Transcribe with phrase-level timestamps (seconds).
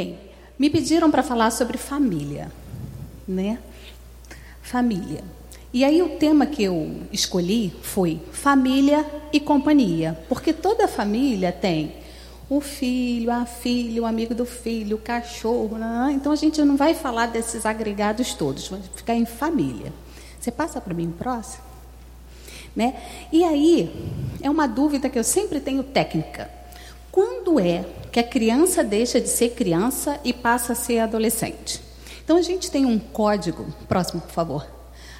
[0.00, 0.18] Bem,
[0.58, 2.50] me pediram para falar sobre família,
[3.28, 3.58] né?
[4.62, 5.22] Família.
[5.74, 11.96] E aí o tema que eu escolhi foi família e companhia, porque toda família tem
[12.48, 16.12] o filho, a filha, o amigo do filho, o cachorro, né?
[16.14, 19.92] então a gente não vai falar desses agregados todos, vai ficar em família.
[20.40, 21.62] Você passa para mim próximo?
[22.74, 22.94] Né?
[23.30, 23.92] E aí,
[24.40, 26.59] é uma dúvida que eu sempre tenho técnica.
[27.10, 31.80] Quando é que a criança deixa de ser criança e passa a ser adolescente?
[32.24, 34.66] Então a gente tem um código, próximo, por favor.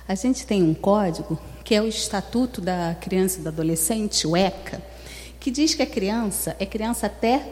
[0.07, 4.37] A gente tem um código que é o Estatuto da Criança e do Adolescente, o
[4.37, 4.81] ECA,
[5.41, 7.45] que diz que a criança é criança até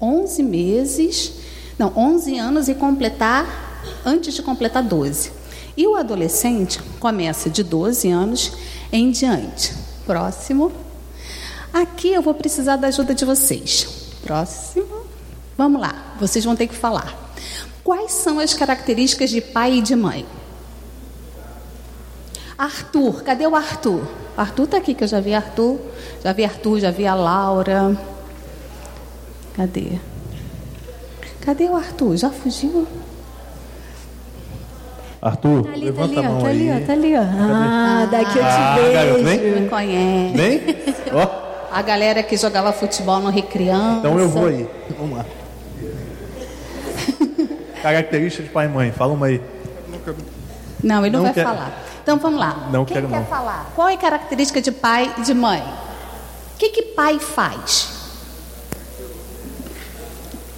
[0.00, 1.32] 11 meses,
[1.78, 5.30] não, 11 anos e completar antes de completar 12.
[5.76, 8.52] E o adolescente começa de 12 anos
[8.92, 9.72] em diante.
[10.04, 10.89] Próximo.
[11.72, 13.86] Aqui eu vou precisar da ajuda de vocês.
[14.22, 14.86] Próximo.
[15.56, 17.14] Vamos lá, vocês vão ter que falar.
[17.84, 20.26] Quais são as características de pai e de mãe?
[22.56, 24.02] Arthur, cadê o Arthur?
[24.36, 25.78] Arthur está aqui, que eu já vi Arthur.
[26.22, 27.96] Já vi Arthur, já vi a Laura.
[29.56, 29.98] Cadê?
[31.40, 32.16] Cadê o Arthur?
[32.16, 32.86] Já fugiu?
[35.22, 36.82] Arthur, Tá ali, levanta tá ali, a ó, mão tá ali, aí.
[36.82, 37.20] ó, tá ali, ó.
[37.22, 38.92] Ah, daqui eu te Ah, vejo.
[38.92, 39.60] garoto, vem.
[39.60, 40.36] Me conhece.
[40.36, 40.60] Vem?
[41.12, 43.98] Ó, A galera que jogava futebol no Recriança.
[43.98, 44.68] então eu vou aí.
[44.98, 45.24] Vamos lá.
[47.82, 49.40] Característica de pai e mãe, fala uma aí.
[50.82, 51.82] Não, ele não, Não vai quer- falar.
[52.02, 52.68] Então vamos lá.
[52.72, 53.26] Não Quem quero, quer não.
[53.26, 53.70] falar?
[53.74, 55.60] Qual é a característica de pai e de mãe?
[56.54, 57.88] O que, que pai faz?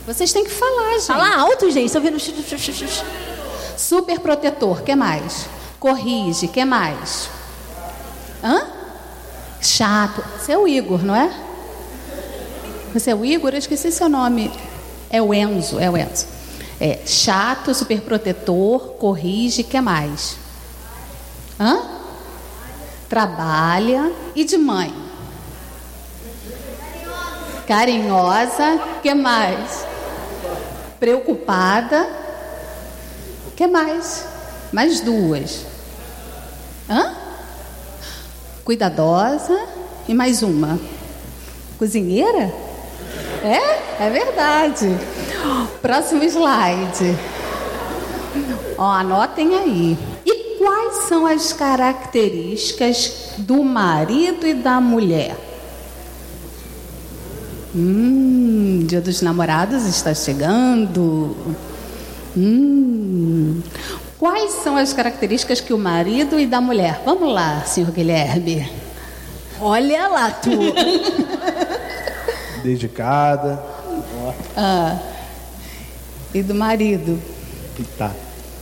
[0.07, 1.07] Vocês têm que falar, gente.
[1.07, 1.87] Fala alto, gente.
[1.87, 2.19] Estou vendo.
[3.77, 5.47] Super protetor, que mais?
[5.79, 7.29] Corrige, que mais?
[8.43, 8.67] Hã?
[9.63, 10.23] Chato.
[10.37, 11.33] Você é o Igor, não é?
[12.93, 13.53] Você é o Igor?
[13.53, 14.53] Eu esqueci seu nome.
[15.09, 16.27] É o Enzo, é o Enzo.
[16.81, 20.37] É chato, super protetor, corrige, que mais?
[21.61, 21.81] Hã?
[23.09, 24.93] Trabalha e de mãe.
[27.69, 29.87] Carinhosa, que mais?
[30.99, 32.09] Preocupada.
[33.55, 34.25] que mais?
[34.73, 35.65] Mais duas.
[36.91, 37.22] Hã?
[38.65, 39.59] Cuidadosa
[40.09, 40.79] e mais uma.
[41.79, 42.53] Cozinheira?
[43.43, 44.05] É?
[44.05, 44.89] É verdade.
[45.81, 47.17] Próximo slide.
[48.79, 49.99] Ó, anotem aí.
[50.25, 55.37] E quais são as características do marido e da mulher?
[57.75, 61.37] Hum, Dia dos Namorados está chegando.
[62.37, 63.61] Hum.
[64.23, 67.03] Quais são as características que o marido e da mulher?
[67.05, 68.71] Vamos lá, senhor Guilherme.
[69.61, 70.49] Olha lá, tu.
[72.63, 73.61] Dedicada.
[74.57, 74.97] Ah,
[76.33, 77.21] e do marido?
[77.99, 78.13] Tá.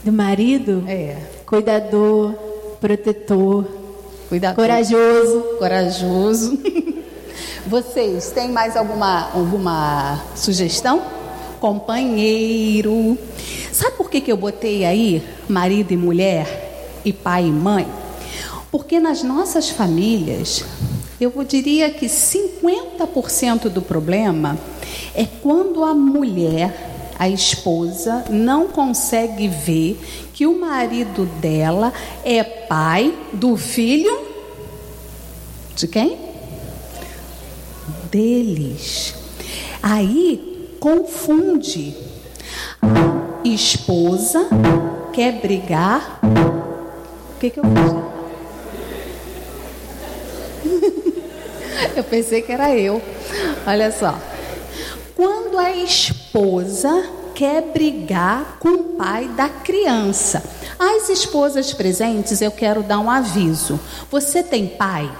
[0.02, 1.18] Do marido, É.
[1.44, 2.32] cuidador,
[2.80, 3.66] protetor,
[4.30, 4.54] Cuidado.
[4.56, 5.40] corajoso.
[5.58, 6.58] Corajoso.
[7.66, 11.02] Vocês têm mais alguma, alguma sugestão?
[11.60, 13.18] Companheiro.
[13.80, 17.88] Sabe por que, que eu botei aí marido e mulher e pai e mãe?
[18.70, 20.62] Porque nas nossas famílias,
[21.18, 24.58] eu diria que 50% do problema
[25.14, 29.98] é quando a mulher, a esposa, não consegue ver
[30.34, 31.90] que o marido dela
[32.22, 34.28] é pai do filho
[35.74, 36.30] de quem?
[38.10, 39.14] deles.
[39.82, 41.96] Aí confunde.
[43.44, 44.48] Esposa
[45.12, 46.20] quer brigar.
[46.22, 47.92] O que, que eu fiz?
[51.96, 53.00] eu pensei que era eu.
[53.66, 54.18] Olha só.
[55.16, 60.42] Quando a esposa quer brigar com o pai da criança.
[60.78, 63.80] Às esposas presentes, eu quero dar um aviso.
[64.10, 65.10] Você tem pai?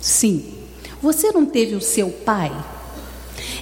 [0.00, 0.54] Sim.
[1.02, 2.50] Você não teve o seu pai?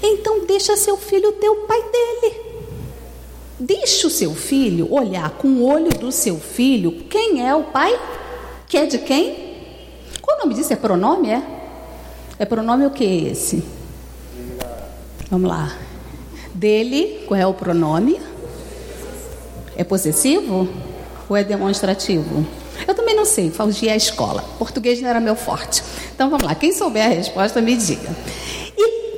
[0.03, 2.51] Então deixa seu filho ter o pai dele.
[3.59, 7.98] Deixa o seu filho olhar com o olho do seu filho quem é o pai,
[8.66, 9.51] que é de quem?
[10.22, 10.72] Qual o nome disso?
[10.72, 11.42] É pronome, é?
[12.39, 13.63] É pronome o que é esse?
[15.30, 15.77] Vamos lá.
[16.54, 18.19] Dele, qual é o pronome?
[19.77, 20.66] É possessivo
[21.28, 22.47] ou é demonstrativo?
[22.89, 24.42] Eu também não sei, fugi à escola.
[24.59, 25.83] Português não era meu forte.
[26.15, 28.09] Então vamos lá, quem souber a resposta me diga.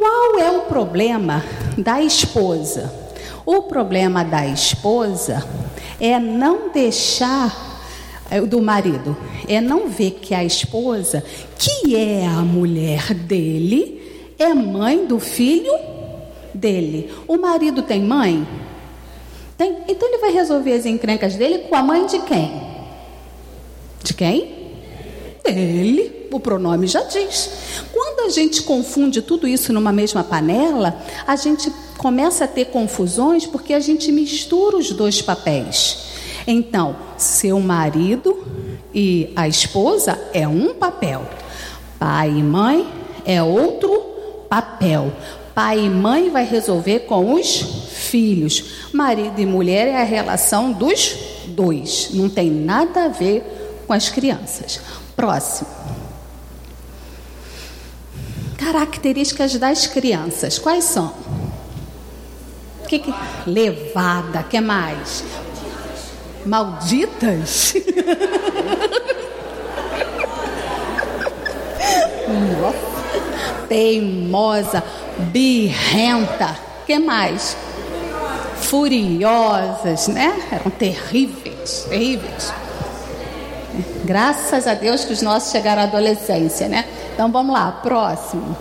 [0.03, 1.45] Qual é o problema
[1.79, 2.93] da esposa?
[3.47, 5.47] O problema da esposa
[6.01, 7.81] é não deixar
[8.29, 9.17] é, do marido,
[9.47, 11.23] é não ver que a esposa,
[11.57, 15.73] que é a mulher dele, é mãe do filho
[16.53, 17.15] dele.
[17.29, 18.45] O marido tem mãe?
[19.57, 19.85] Tem.
[19.87, 22.61] Então ele vai resolver as encrencas dele com a mãe de quem?
[24.03, 24.73] De quem?
[25.45, 26.27] Dele.
[26.33, 27.85] O pronome já diz.
[27.93, 33.47] Quando a gente confunde tudo isso numa mesma panela, a gente começa a ter confusões
[33.47, 35.99] porque a gente mistura os dois papéis.
[36.47, 38.45] Então, seu marido
[38.95, 41.25] e a esposa é um papel,
[41.99, 44.01] pai e mãe é outro
[44.49, 45.13] papel.
[45.55, 47.61] Pai e mãe vai resolver com os
[47.91, 48.65] filhos.
[48.93, 51.17] Marido e mulher é a relação dos
[51.49, 52.11] dois.
[52.13, 54.81] Não tem nada a ver com as crianças.
[55.15, 55.69] Próximo.
[58.63, 60.59] Características das crianças.
[60.59, 61.13] Quais são?
[62.87, 63.13] Que que...
[63.47, 65.25] Levada, que mais?
[66.47, 67.75] Malditas?
[73.69, 74.83] Teimosa,
[75.33, 76.57] birrenta,
[76.87, 77.57] que mais?
[78.61, 80.49] Furiosas, né?
[80.51, 82.53] Eram terríveis, terríveis.
[84.05, 86.85] Graças a Deus que os nossos chegaram à adolescência, né?
[87.13, 88.57] Então vamos lá, próximo.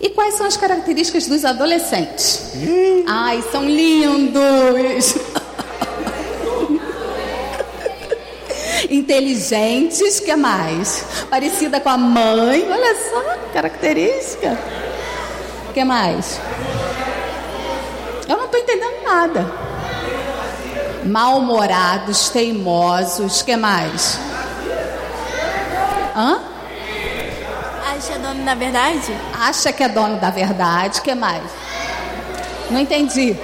[0.00, 2.52] E quais são as características dos adolescentes?
[3.06, 5.14] Ai, são lindos!
[8.88, 11.04] Inteligentes, que mais?
[11.28, 14.58] Parecida com a mãe, olha só, característica.
[15.74, 16.40] que mais?
[18.28, 19.52] Eu não estou entendendo nada.
[21.04, 24.18] Mal-humorados, teimosos, que mais?
[26.16, 26.49] Hã?
[28.20, 29.16] Dono da verdade?
[29.32, 31.42] Acha que é dono da verdade, que mais?
[32.70, 33.36] Não entendi.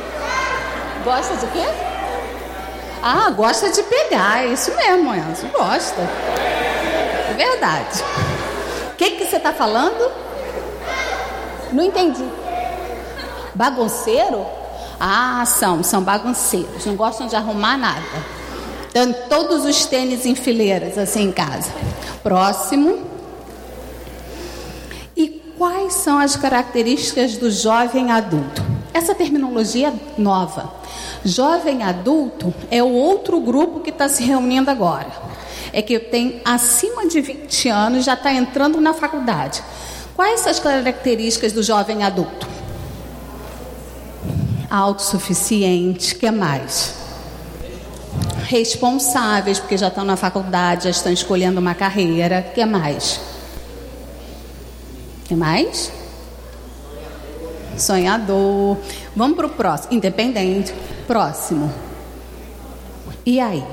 [1.04, 1.66] Gosta de quê?
[3.02, 6.00] Ah, gosta de pegar, é isso mesmo, Enzo, gosta.
[7.30, 8.02] É verdade.
[8.92, 10.10] O que, que você está falando?
[11.72, 12.24] Não entendi.
[13.54, 14.44] Bagunceiro?
[14.98, 18.02] Ah, são, são bagunceiros, não gostam de arrumar nada.
[18.92, 21.70] Tem todos os tênis em fileiras, assim em casa.
[22.22, 23.05] Próximo.
[25.86, 28.60] Quais são as características do jovem adulto?
[28.92, 30.74] Essa terminologia é nova.
[31.24, 35.12] Jovem adulto é o outro grupo que está se reunindo agora.
[35.72, 39.62] É que tem acima de 20 anos, já está entrando na faculdade.
[40.16, 42.48] Quais são as características do jovem adulto?
[44.68, 46.94] Autossuficiente, que mais?
[48.42, 53.35] Responsáveis, porque já estão na faculdade, já estão escolhendo uma carreira, que mais?
[55.26, 55.92] Que mais?
[57.76, 58.78] Sonhador.
[59.14, 59.94] Vamos para o próximo.
[59.94, 60.72] Independente.
[61.06, 61.72] Próximo.
[63.24, 63.64] E aí?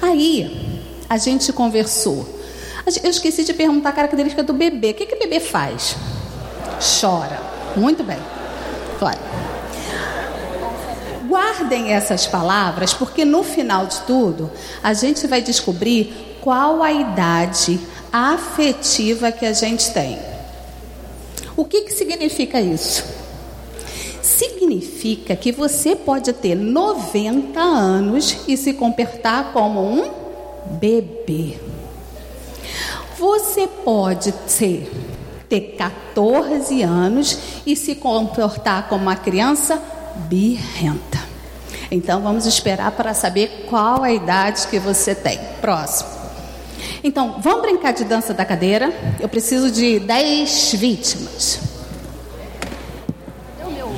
[0.00, 2.26] Aí, a gente conversou.
[3.02, 4.90] Eu esqueci de perguntar a característica do bebê.
[4.90, 5.96] O que, que o bebê faz?
[7.00, 7.40] Chora.
[7.76, 8.18] Muito bem.
[8.98, 9.16] Vai.
[11.28, 14.50] Guardem essas palavras, porque no final de tudo,
[14.82, 17.78] a gente vai descobrir qual a idade
[18.10, 20.18] afetiva que a gente tem.
[21.58, 23.04] O que, que significa isso?
[24.22, 30.08] Significa que você pode ter 90 anos e se comportar como um
[30.78, 31.58] bebê.
[33.18, 34.88] Você pode ser,
[35.48, 39.82] ter 14 anos e se comportar como uma criança
[40.28, 41.18] birrenta.
[41.90, 45.40] Então vamos esperar para saber qual a idade que você tem.
[45.60, 46.17] Próximo.
[47.02, 48.92] Então, vamos brincar de dança da cadeira?
[49.20, 51.60] Eu preciso de 10 vítimas.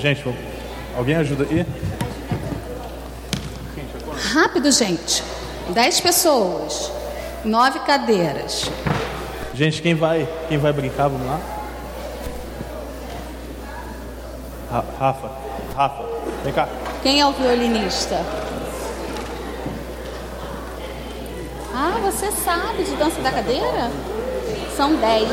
[0.01, 0.25] Gente,
[0.97, 1.67] alguém ajuda aí?
[4.33, 5.23] Rápido, gente.
[5.71, 6.91] 10 pessoas.
[7.45, 8.71] Nove cadeiras.
[9.55, 11.41] Gente, quem vai, quem vai brincar, vamos lá?
[14.71, 15.31] Ra- Rafa,
[15.75, 16.05] Rafa,
[16.45, 16.69] vem cá.
[17.03, 18.17] Quem é o violinista?
[21.83, 23.91] Ah, você sabe de dança da cadeira?
[24.77, 25.29] São 10.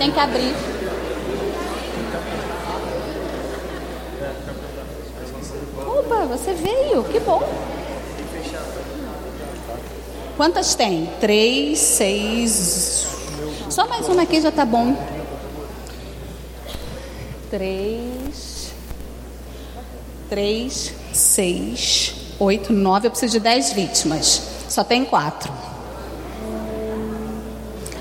[0.00, 0.52] Tem que abrir.
[5.78, 7.40] Opa, você veio, que bom.
[10.36, 11.08] Quantas tem?
[11.20, 13.06] Três, seis.
[13.70, 14.96] Só mais uma aqui já tá bom.
[17.48, 18.72] Três.
[20.28, 23.06] Três, seis, oito, nove.
[23.06, 24.55] Eu preciso de dez vítimas.
[24.76, 25.50] Só tem quatro.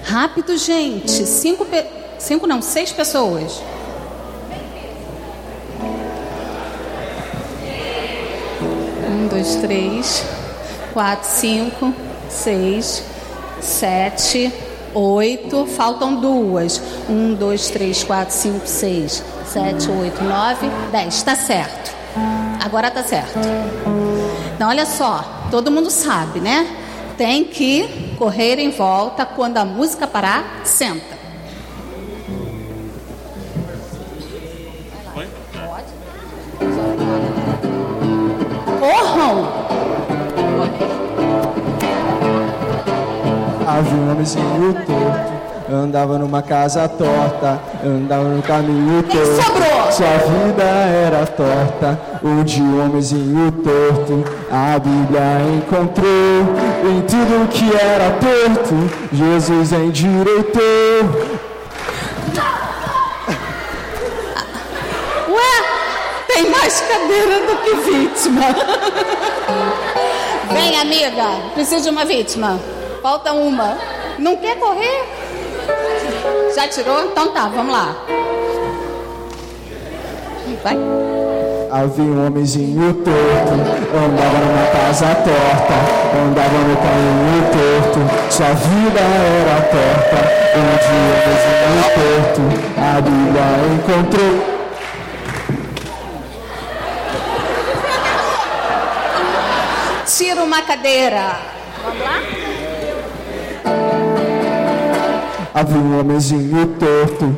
[0.04, 1.26] Rápido, gente.
[1.26, 1.86] Cinco, pe...
[2.20, 3.64] cinco não, seis pessoas.
[9.08, 10.26] Um, dois, três,
[10.92, 11.94] quatro, cinco,
[12.28, 13.06] seis,
[13.62, 14.54] sete,
[14.94, 15.66] oito.
[15.78, 16.82] Faltam duas.
[17.08, 21.24] Um, dois, três, quatro, cinco, seis, sete, oito, nove, dez.
[21.24, 21.96] Tá certo.
[22.62, 23.40] Agora tá certo.
[24.54, 26.68] Então, olha só, todo mundo sabe, né?
[27.18, 29.26] Tem que correr em volta.
[29.26, 31.16] Quando a música parar, senta.
[38.80, 39.66] Corram!
[43.68, 49.42] Havia um homenzinho torto, andava numa casa torta, andava no caminho torto.
[49.42, 49.92] sobrou?
[49.92, 54.35] Sua vida era torta, o de homenzinho torto.
[54.52, 56.06] A Bíblia encontrou
[56.84, 58.76] em tudo que era torto,
[59.12, 60.62] Jesus endireitou.
[65.30, 65.64] Ué,
[66.28, 68.42] tem mais cadeira do que vítima.
[70.54, 72.60] Vem, amiga, preciso de uma vítima.
[73.02, 73.78] Falta uma.
[74.20, 75.04] Não quer correr?
[76.56, 77.06] Já tirou?
[77.06, 77.96] Então tá, vamos lá.
[80.64, 81.05] Vai.
[81.78, 85.76] Havia um homenzinho torto, andava numa casa torta,
[86.18, 88.00] andava no caminho torto,
[88.34, 90.20] sua vida era torta.
[90.56, 92.44] Um dia um homenzinho torto,
[92.80, 94.34] a Bíblia encontrou.
[100.06, 101.26] Tira uma cadeira.
[105.54, 107.36] Havia um homenzinho torto,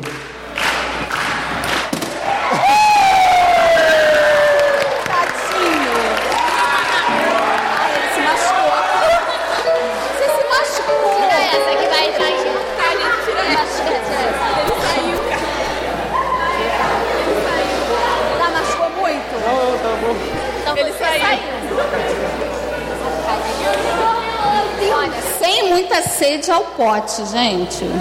[26.48, 27.84] sede ao pote, gente.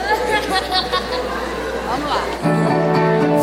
[1.89, 2.23] Vamos lá.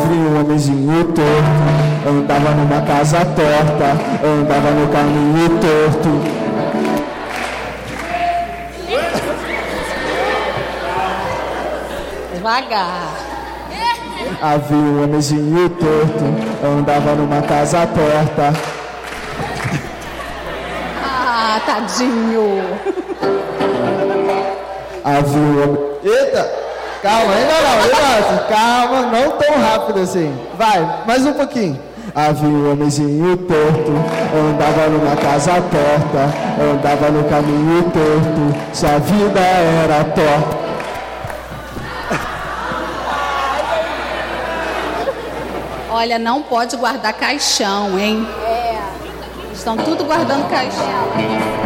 [0.03, 3.85] Havia um homenzinho torto, andava numa casa torta,
[4.23, 6.09] andava no caminho torto.
[12.33, 13.13] Devagar.
[14.41, 16.23] Havia um homenzinho torto,
[16.63, 18.53] andava numa casa torta.
[21.03, 22.94] Ah, tadinho.
[25.05, 25.77] Havia um homem...
[26.03, 26.51] Eita!
[27.03, 28.47] Calma, ainda não, Inácio.
[28.49, 30.35] Calma, não tão rápido assim.
[30.57, 31.79] Vai, mais um pouquinho.
[32.15, 33.91] Havia um homenzinho torto,
[34.35, 40.65] andava numa casa torta, andava no caminho torto, sua vida era torta.
[45.91, 48.27] Olha, não pode guardar caixão, hein?
[48.43, 48.79] É.
[49.53, 51.64] Estão tudo guardando caixão.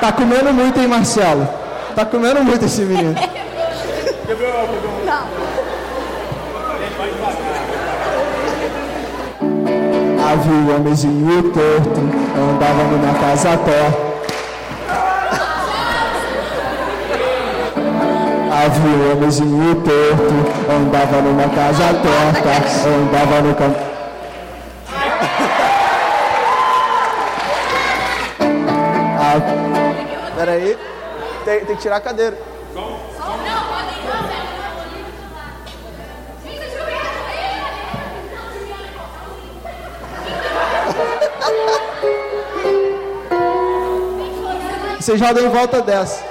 [0.00, 1.48] Tá comendo muito, hein, Marcelo?
[1.96, 3.14] Tá comendo muito esse menino.
[10.30, 12.00] Havia um homenzinho torto,
[12.38, 14.08] andava numa casa torta.
[18.52, 20.34] Havia homenzinho torto,
[20.70, 23.87] andava numa casa torta, andava no campo.
[30.58, 30.76] Peraí,
[31.44, 32.36] tem, tem que tirar a cadeira.
[44.98, 46.27] Vocês rodam em volta dessa.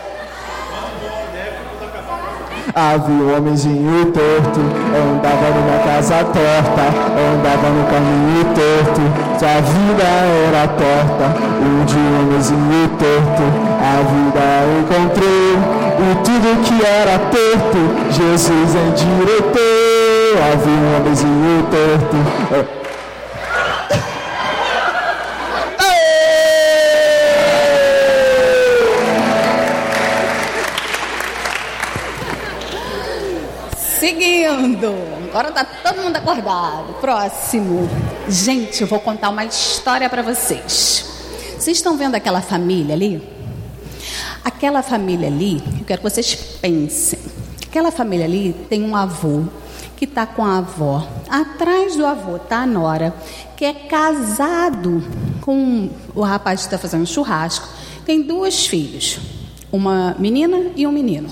[2.80, 6.84] Havia um homenzinho torto, andava numa casa torta,
[7.18, 9.02] andava no caminho torto,
[9.40, 10.06] sua vida
[10.46, 11.26] era torta.
[11.60, 13.42] Um dia um homenzinho torto,
[13.82, 14.46] a vida
[14.78, 15.58] encontrou,
[15.98, 17.82] e tudo que era torto,
[18.12, 20.38] Jesus endireitou.
[20.54, 22.87] Havia um homenzinho torto.
[35.30, 36.94] Agora tá todo mundo acordado.
[37.02, 37.90] Próximo.
[38.30, 41.06] Gente, eu vou contar uma história para vocês.
[41.58, 43.22] Vocês estão vendo aquela família ali?
[44.46, 47.20] Aquela família ali, eu quero que vocês pensem.
[47.68, 49.44] Aquela família ali tem um avô
[49.98, 51.06] que está com a avó.
[51.28, 53.14] Atrás do avô tá a nora,
[53.58, 55.04] que é casado
[55.42, 57.68] com o rapaz que está fazendo churrasco.
[58.06, 59.20] Tem dois filhos,
[59.72, 61.30] uma menina e um menino.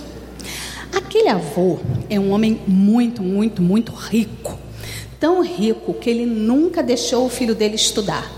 [0.96, 1.78] Aquele avô
[2.10, 4.58] é um homem muito, muito, muito rico.
[5.20, 8.32] Tão rico que ele nunca deixou o filho dele estudar.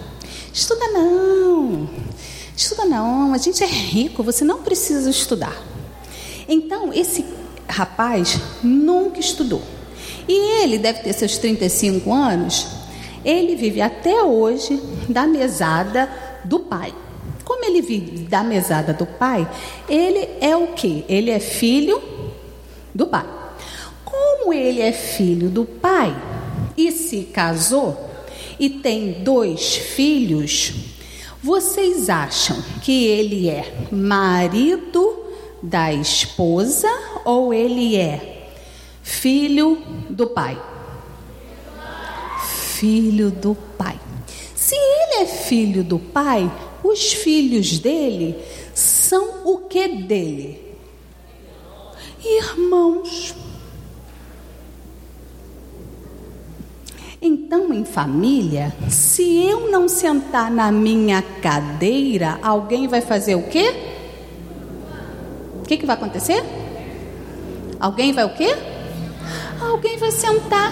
[0.52, 1.88] Estuda não.
[2.56, 5.56] Estuda não, a gente é rico, você não precisa estudar.
[6.50, 7.24] Então, esse
[7.68, 9.62] rapaz nunca estudou.
[10.28, 12.66] E ele deve ter seus 35 anos,
[13.24, 16.10] ele vive até hoje da mesada
[16.44, 16.92] do pai.
[17.46, 19.48] Como ele vive da mesada do pai,
[19.88, 21.06] ele é o quê?
[21.08, 22.17] Ele é filho
[22.98, 23.26] do pai.
[24.04, 26.16] Como ele é filho do pai
[26.76, 28.10] e se casou
[28.60, 30.74] e tem dois filhos,
[31.44, 35.26] vocês acham que ele é marido
[35.62, 36.90] da esposa
[37.24, 38.50] ou ele é
[39.04, 39.78] filho
[40.10, 40.60] do pai?
[42.74, 44.00] Filho do pai.
[44.56, 46.52] Se ele é filho do pai,
[46.84, 48.36] os filhos dele
[48.74, 50.67] são o que dele?
[52.28, 53.34] Irmãos.
[57.22, 63.74] Então, em família, se eu não sentar na minha cadeira, alguém vai fazer o quê?
[65.60, 66.44] O que, que vai acontecer?
[67.80, 68.56] Alguém vai o quê?
[69.60, 70.72] Alguém vai sentar.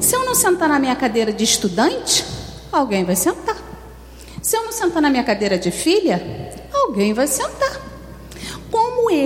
[0.00, 2.24] Se eu não sentar na minha cadeira de estudante,
[2.70, 3.56] alguém vai sentar.
[4.42, 6.22] Se eu não sentar na minha cadeira de filha,
[6.72, 7.85] alguém vai sentar.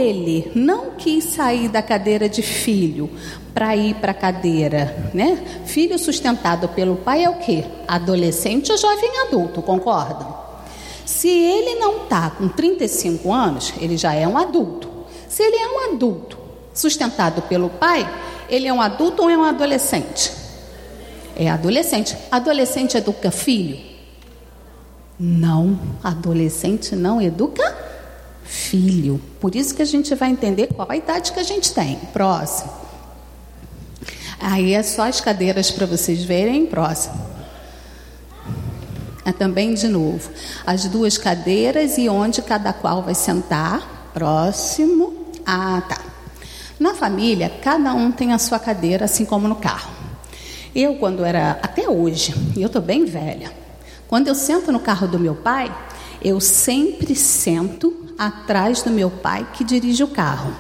[0.01, 3.11] Ele não quis sair da cadeira de filho
[3.53, 5.63] para ir para a cadeira, né?
[5.67, 7.65] Filho sustentado pelo pai é o quê?
[7.87, 10.39] Adolescente ou jovem adulto, concordam?
[11.05, 14.89] Se ele não está com 35 anos, ele já é um adulto.
[15.29, 16.39] Se ele é um adulto
[16.73, 18.09] sustentado pelo pai,
[18.49, 20.33] ele é um adulto ou é um adolescente?
[21.37, 22.17] É adolescente.
[22.31, 23.79] Adolescente educa filho?
[25.19, 27.90] Não, adolescente não educa
[28.51, 29.21] filho.
[29.41, 31.97] Por isso que a gente vai entender qual a idade que a gente tem.
[32.13, 32.71] Próximo.
[34.41, 36.67] Aí é só as cadeiras para vocês verem.
[36.67, 37.15] Próximo.
[39.25, 40.29] É também de novo.
[40.67, 44.11] As duas cadeiras e onde cada qual vai sentar.
[44.13, 45.27] Próximo.
[45.47, 46.01] Ah, tá.
[46.79, 49.93] Na família, cada um tem a sua cadeira, assim como no carro.
[50.75, 51.53] Eu, quando era.
[51.63, 53.53] Até hoje, eu estou bem velha.
[54.09, 55.73] Quando eu sento no carro do meu pai,
[56.23, 60.55] eu sempre sento atrás do meu pai que dirige o carro.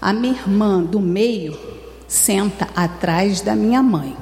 [0.00, 1.58] A minha irmã do meio
[2.06, 4.16] senta atrás da minha mãe.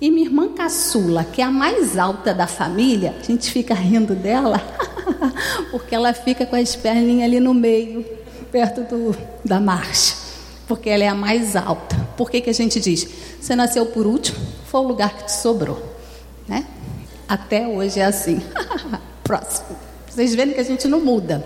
[0.00, 4.14] E minha irmã caçula, que é a mais alta da família, a gente fica rindo
[4.14, 4.58] dela,
[5.70, 8.02] porque ela fica com as perninhas ali no meio,
[8.50, 10.14] perto do, da marcha,
[10.66, 11.94] porque ela é a mais alta.
[12.16, 13.06] Por que, que a gente diz?
[13.38, 15.78] Você nasceu por último, foi o lugar que te sobrou.
[16.48, 16.64] Né?
[17.28, 18.40] Até hoje é assim.
[19.22, 19.76] Próximo.
[20.08, 21.44] Vocês veem que a gente não muda.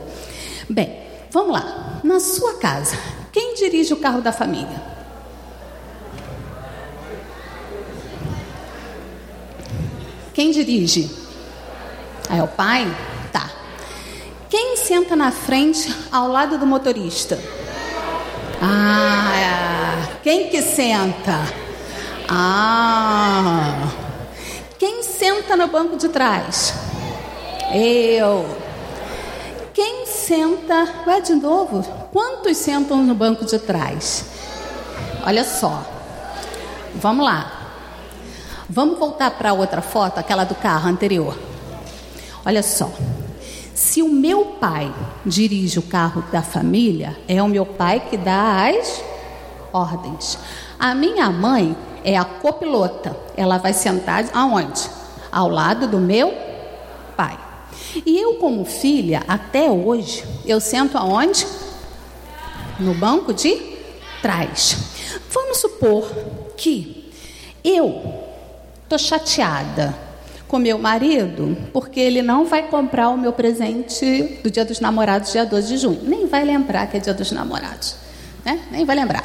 [0.69, 0.99] Bem,
[1.31, 2.01] vamos lá.
[2.03, 2.97] Na sua casa,
[3.33, 4.83] quem dirige o carro da família?
[10.33, 11.11] Quem dirige?
[12.29, 12.87] Ah, é o pai?
[13.31, 13.51] Tá.
[14.49, 17.39] Quem senta na frente ao lado do motorista?
[18.61, 21.41] Ah, quem que senta?
[22.29, 23.89] Ah,
[24.79, 26.75] quem senta no banco de trás?
[27.73, 28.64] Eu.
[30.27, 30.87] Senta.
[31.05, 31.83] Vai de novo.
[32.11, 34.25] Quantos sentam no banco de trás?
[35.27, 35.85] Olha só.
[36.95, 37.53] Vamos lá.
[38.69, 41.37] Vamos voltar para outra foto, aquela do carro anterior.
[42.45, 42.91] Olha só.
[43.75, 44.91] Se o meu pai
[45.27, 49.03] dirige o carro da família, é o meu pai que dá as
[49.73, 50.39] ordens.
[50.79, 53.15] A minha mãe é a copilota.
[53.37, 54.89] Ela vai sentar aonde?
[55.31, 56.54] Ao lado do meu.
[58.05, 61.47] E eu, como filha, até hoje, eu sento aonde?
[62.79, 63.75] No banco de
[64.21, 64.77] trás.
[65.31, 66.11] Vamos supor
[66.57, 67.13] que
[67.63, 68.03] eu
[68.83, 69.95] estou chateada
[70.49, 75.33] com meu marido porque ele não vai comprar o meu presente do Dia dos Namorados,
[75.33, 76.01] dia 12 de junho.
[76.03, 77.97] Nem vai lembrar que é Dia dos Namorados.
[78.45, 78.61] Né?
[78.71, 79.25] Nem vai lembrar.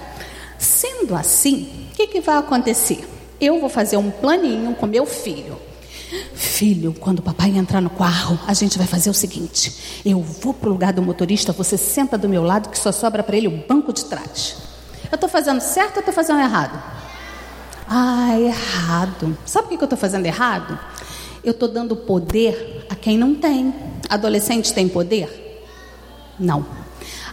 [0.58, 3.08] Sendo assim, o que, que vai acontecer?
[3.40, 5.58] Eu vou fazer um planinho com meu filho.
[6.34, 10.54] Filho, quando o papai entrar no carro, a gente vai fazer o seguinte: eu vou
[10.54, 13.48] para o lugar do motorista, você senta do meu lado, que só sobra para ele
[13.48, 14.58] o banco de trás.
[15.12, 16.82] Eu estou fazendo certo ou estou fazendo errado?
[17.88, 19.38] Ah, errado.
[19.46, 20.80] Sabe por que eu estou fazendo errado?
[21.44, 23.74] Eu estou dando poder a quem não tem.
[24.10, 25.66] Adolescente tem poder?
[26.40, 26.66] Não.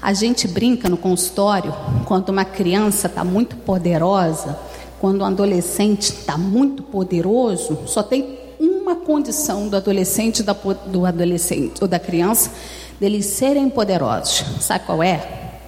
[0.00, 4.58] A gente brinca no consultório quando uma criança está muito poderosa,
[5.00, 8.45] quando um adolescente está muito poderoso, só tem
[8.86, 12.52] uma condição do adolescente, da, do adolescente ou da criança
[13.00, 14.44] deles serem poderosos.
[14.60, 15.58] Sabe qual é?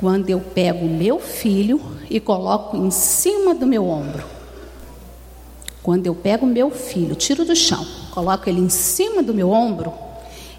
[0.00, 4.24] Quando eu pego meu filho e coloco em cima do meu ombro.
[5.82, 9.92] Quando eu pego meu filho, tiro do chão, coloco ele em cima do meu ombro,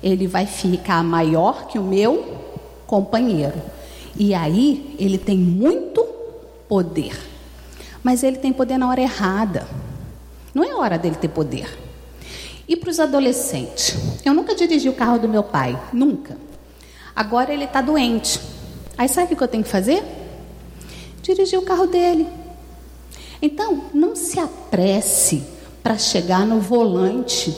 [0.02, 2.38] ele vai ficar maior que o meu
[2.86, 3.60] companheiro.
[4.16, 6.04] E aí ele tem muito
[6.70, 7.20] poder.
[8.04, 9.68] Mas ele tem poder na hora errada.
[10.54, 11.87] Não é hora dele ter poder.
[12.68, 13.96] E para os adolescentes?
[14.26, 16.38] Eu nunca dirigi o carro do meu pai, nunca.
[17.16, 18.40] Agora ele está doente.
[18.98, 20.04] Aí sabe o que eu tenho que fazer?
[21.22, 22.28] Dirigir o carro dele.
[23.42, 25.44] Então, não se apresse
[25.82, 27.56] para chegar no volante.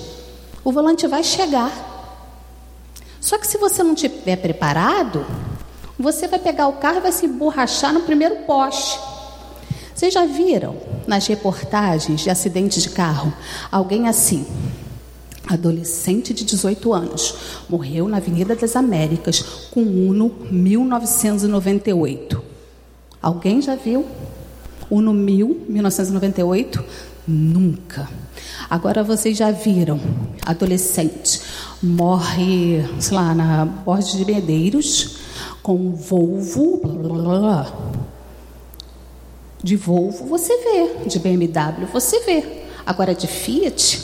[0.64, 1.72] O volante vai chegar.
[3.20, 5.26] Só que se você não estiver preparado,
[5.98, 9.00] você vai pegar o carro e vai se emborrachar no primeiro poste.
[9.94, 13.34] Vocês já viram nas reportagens de acidentes de carro
[13.72, 14.46] alguém assim?
[15.50, 17.36] Adolescente de 18 anos,
[17.68, 22.42] morreu na Avenida das Américas com Uno 1998.
[23.22, 24.06] Alguém já viu?
[24.90, 26.84] Uno 1000, 1998?
[27.28, 28.08] Nunca.
[28.70, 30.00] Agora vocês já viram,
[30.46, 31.42] adolescente
[31.82, 35.18] morre, sei lá, na Borges de Medeiros
[35.64, 37.74] com Volvo, blá, blá, blá.
[39.64, 42.64] de Volvo você vê, de BMW você vê.
[42.86, 44.02] Agora de Fiat,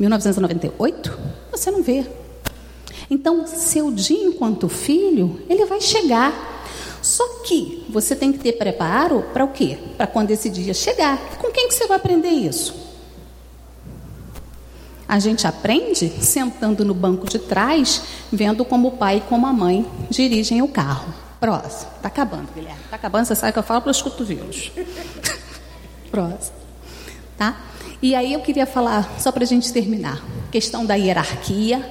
[0.00, 1.18] 1998,
[1.52, 2.06] você não vê.
[3.10, 6.32] Então, seu dia enquanto filho, ele vai chegar.
[7.02, 9.78] Só que você tem que ter preparo para o quê?
[9.96, 11.18] Para quando esse dia chegar.
[11.38, 12.74] Com quem que você vai aprender isso?
[15.06, 19.52] A gente aprende sentando no banco de trás, vendo como o pai e como a
[19.52, 21.12] mãe dirigem o carro.
[21.40, 21.90] Próximo.
[21.96, 22.80] Está acabando, Guilherme.
[22.84, 24.70] Está acabando, você sabe que eu falo para os cotovelos.
[26.12, 26.56] Próximo.
[27.36, 27.56] Tá?
[28.02, 31.86] E aí eu queria falar, só para a gente terminar, questão da hierarquia.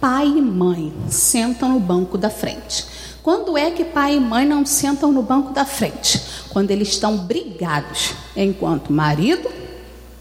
[0.00, 2.86] Pai e mãe sentam no banco da frente.
[3.22, 6.22] Quando é que pai e mãe não sentam no banco da frente?
[6.48, 9.50] Quando eles estão brigados, enquanto marido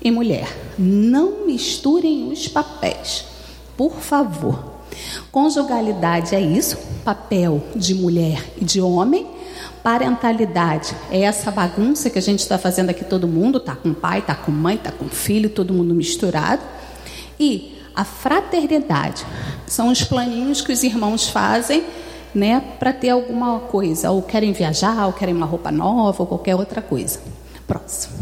[0.02, 0.48] e mulher.
[0.78, 3.24] Não misturem os papéis,
[3.78, 4.62] por favor.
[5.32, 9.26] Conjugalidade é isso, papel de mulher e de homem.
[9.90, 14.22] Parentalidade é essa bagunça que a gente está fazendo aqui, todo mundo tá com pai,
[14.22, 16.62] tá com mãe, tá com filho, todo mundo misturado.
[17.40, 19.26] E a fraternidade
[19.66, 21.84] são os planinhos que os irmãos fazem
[22.36, 26.54] né, para ter alguma coisa, ou querem viajar, ou querem uma roupa nova, ou qualquer
[26.54, 27.20] outra coisa.
[27.66, 28.14] Próximo.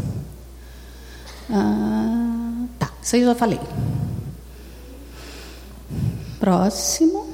[1.50, 3.60] Ah, tá, isso aí eu já falei.
[6.40, 7.27] Próximo.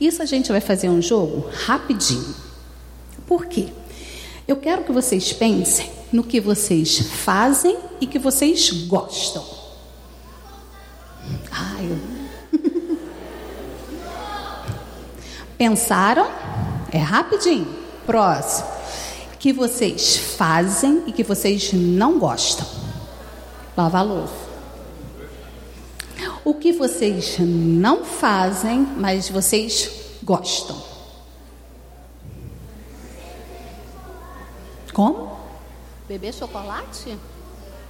[0.00, 2.34] Isso a gente vai fazer um jogo rapidinho.
[3.26, 3.68] Por quê?
[4.46, 9.44] Eu quero que vocês pensem no que vocês fazem e que vocês gostam.
[11.50, 12.96] Ai, eu
[15.58, 16.30] Pensaram?
[16.92, 17.66] É rapidinho.
[18.04, 18.68] Próximo.
[19.38, 22.66] Que vocês fazem e que vocês não gostam.
[23.76, 24.45] Lavar louça.
[26.46, 29.90] O que vocês não fazem, mas vocês
[30.22, 30.80] gostam.
[34.92, 35.36] Como?
[36.06, 37.18] Beber chocolate?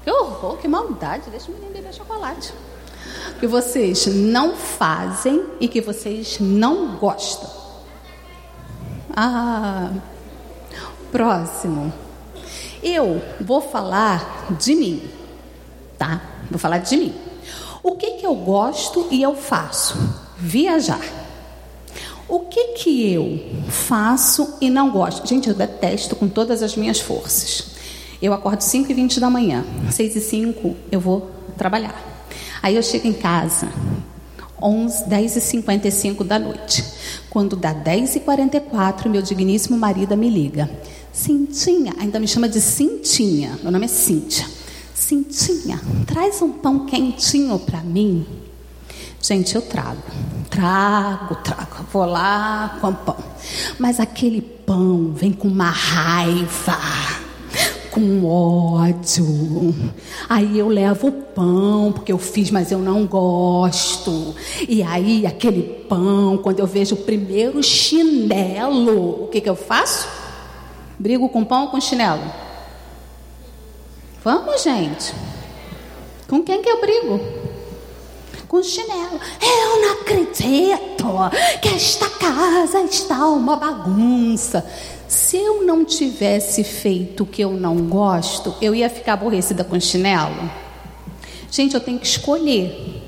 [0.03, 1.29] Que horror, que maldade.
[1.29, 2.51] Deixa o menino beber chocolate
[3.39, 7.51] que vocês não fazem e que vocês não gostam.
[9.15, 9.91] Ah,
[11.13, 11.93] próximo.
[12.83, 15.11] Eu vou falar de mim,
[15.99, 16.23] tá?
[16.51, 17.26] Vou falar de mim.
[17.87, 19.97] O que que eu gosto e eu faço?
[20.37, 21.01] Viajar.
[22.29, 25.25] O que que eu faço e não gosto?
[25.25, 27.77] Gente, eu detesto com todas as minhas forças.
[28.21, 31.95] Eu acordo 5 e 20 da manhã, 6 e 5 eu vou trabalhar.
[32.61, 33.69] Aí eu chego em casa,
[34.61, 36.85] 11, 10 e 55 da noite.
[37.31, 40.69] Quando dá 10 e 44, meu digníssimo marido me liga.
[41.13, 44.56] Cintinha, ainda me chama de Cintinha, meu nome é Cíntia.
[44.97, 48.27] Cintinha, traz um pão quentinho para mim.
[49.21, 50.03] Gente, eu trago,
[50.49, 51.85] trago, trago.
[51.93, 53.19] Vou lá com pão.
[53.79, 56.79] Mas aquele pão vem com uma raiva
[57.91, 59.75] com ódio.
[60.29, 64.35] Aí eu levo o pão, porque eu fiz, mas eu não gosto.
[64.67, 70.09] E aí, aquele pão, quando eu vejo o primeiro chinelo, o que, que eu faço?
[70.99, 72.46] Brigo com pão ou com chinelo?
[74.27, 75.15] Vamos, gente.
[76.27, 77.21] Com quem que eu brigo?
[78.49, 79.21] Com chinelo.
[79.41, 81.07] Eu não acredito
[81.63, 84.69] que esta casa está uma bagunça.
[85.07, 89.79] Se eu não tivesse feito o que eu não gosto, eu ia ficar aborrecida com
[89.79, 90.51] chinelo?
[91.49, 93.01] Gente, eu tenho que escolher.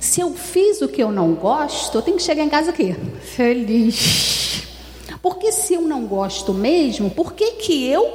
[0.00, 2.96] Se eu fiz o que eu não gosto, eu tenho que chegar em casa aqui
[3.36, 4.64] feliz.
[5.22, 8.12] Porque se eu não gosto mesmo, por que que eu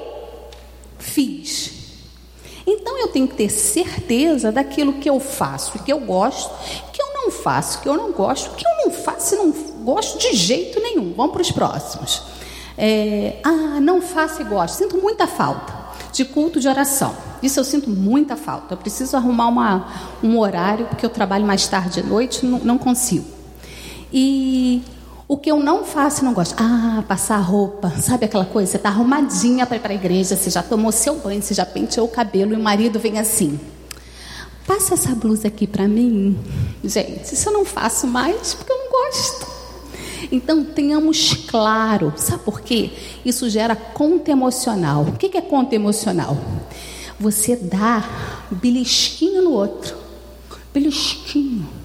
[0.99, 1.76] fiz?
[2.69, 6.53] Então eu tenho que ter certeza daquilo que eu faço, que eu gosto,
[6.91, 9.51] que eu não faço, que eu não gosto, que eu não faço e não
[9.85, 11.13] gosto de jeito nenhum.
[11.13, 12.23] Vamos para os próximos.
[12.77, 14.75] É, ah, não faço e gosto.
[14.75, 15.73] Sinto muita falta
[16.11, 17.15] de culto de oração.
[17.41, 18.73] Isso eu sinto muita falta.
[18.73, 19.87] Eu preciso arrumar uma,
[20.21, 23.25] um horário, porque eu trabalho mais tarde à noite, não, não consigo.
[24.11, 24.83] E
[25.27, 26.55] o que eu não faço e não gosto.
[26.57, 27.89] Ah, passar roupa.
[28.01, 28.71] Sabe aquela coisa?
[28.71, 31.65] Você está arrumadinha para ir para a igreja, você já tomou seu banho, você já
[31.65, 33.59] penteou o cabelo e o marido vem assim.
[34.65, 36.37] Passa essa blusa aqui para mim.
[36.83, 39.47] Gente, isso eu não faço mais porque eu não gosto.
[40.31, 42.13] Então, tenhamos claro.
[42.17, 42.91] Sabe por quê?
[43.23, 45.03] Isso gera conta emocional.
[45.03, 46.37] O que é conta emocional?
[47.19, 48.03] Você dá
[48.51, 49.95] belisquinho no outro.
[50.73, 51.76] Belisquinho.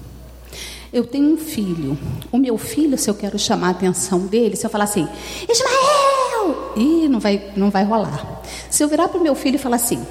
[0.93, 1.97] Eu tenho um filho.
[2.31, 5.07] O meu filho, se eu quero chamar a atenção dele, se eu falar assim,
[5.49, 6.73] Ismael!
[6.77, 8.43] Ih, não vai, não vai rolar.
[8.69, 10.05] Se eu virar para o meu filho e falar assim,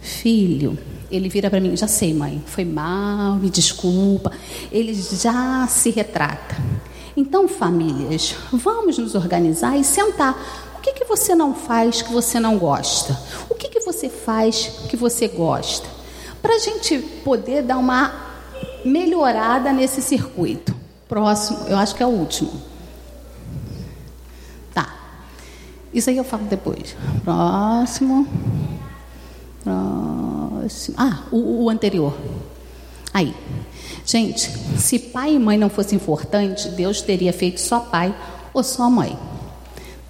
[0.00, 0.78] filho,
[1.10, 4.32] ele vira para mim, já sei, mãe, foi mal, me desculpa.
[4.72, 6.56] Ele já se retrata.
[7.14, 10.74] Então, famílias, vamos nos organizar e sentar.
[10.78, 13.18] O que, que você não faz que você não gosta?
[13.50, 15.86] O que, que você faz que você gosta?
[16.40, 18.25] Para a gente poder dar uma
[18.86, 20.74] melhorada nesse circuito.
[21.08, 22.52] Próximo, eu acho que é o último.
[24.72, 24.94] Tá.
[25.92, 26.96] Isso aí eu falo depois.
[27.24, 28.26] Próximo.
[29.62, 30.96] Próximo.
[30.98, 32.16] Ah, o, o anterior.
[33.12, 33.34] Aí.
[34.04, 38.14] Gente, se pai e mãe não fossem importantes, Deus teria feito só pai
[38.54, 39.18] ou só mãe.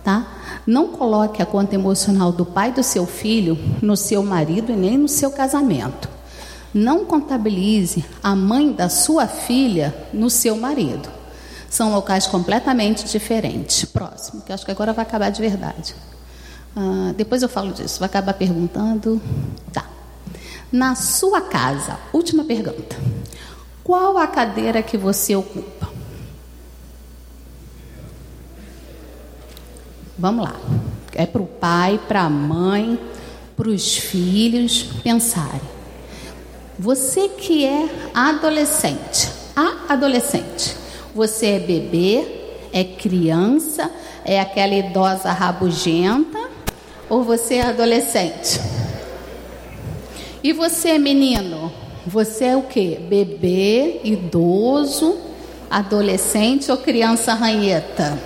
[0.05, 0.27] Tá?
[0.67, 4.99] Não coloque a conta emocional do pai do seu filho no seu marido e nem
[4.99, 6.16] no seu casamento.
[6.77, 11.09] Não contabilize a mãe da sua filha no seu marido.
[11.71, 13.87] São locais completamente diferentes.
[13.87, 15.95] Próximo, que acho que agora vai acabar de verdade.
[16.77, 17.99] Ah, depois eu falo disso.
[17.99, 19.23] Vai acabar perguntando.
[19.73, 19.87] Tá.
[20.71, 22.95] Na sua casa, última pergunta.
[23.83, 25.89] Qual a cadeira que você ocupa?
[30.19, 30.55] Vamos lá.
[31.15, 33.01] É para o pai, para a mãe,
[33.57, 35.76] para os filhos pensarem.
[36.79, 40.77] Você que é adolescente, a adolescente,
[41.15, 42.27] você é bebê,
[42.71, 43.91] é criança,
[44.23, 46.39] é aquela idosa rabugenta,
[47.09, 48.61] ou você é adolescente?
[50.43, 51.73] E você, menino?
[52.07, 52.97] Você é o que?
[52.97, 55.19] Bebê, idoso,
[55.71, 58.19] adolescente ou criança ranheta?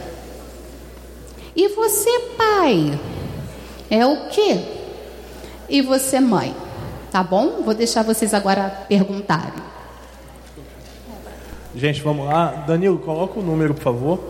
[1.55, 2.99] E você, pai?
[3.89, 4.61] É o que?
[5.69, 6.53] E você, mãe?
[7.11, 7.63] Tá bom?
[7.63, 9.53] Vou deixar vocês agora perguntarem.
[11.75, 12.65] Gente, vamos lá.
[12.67, 14.21] Danilo, coloca o número, por favor.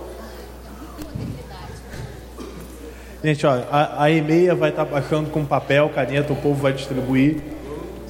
[3.23, 6.73] Gente, ó, a, a e-mail vai estar tá baixando com papel, caneta, o povo vai
[6.73, 7.43] distribuir.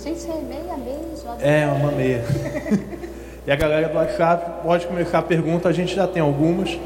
[0.03, 1.41] Gente, é meia mesmo?
[1.41, 2.25] É, uma meia.
[3.45, 6.79] e a galera do WhatsApp pode começar a pergunta, a gente já tem algumas.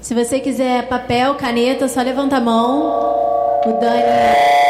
[0.00, 3.60] Se você quiser papel, caneta, só levanta a mão.
[3.64, 4.69] O Dani.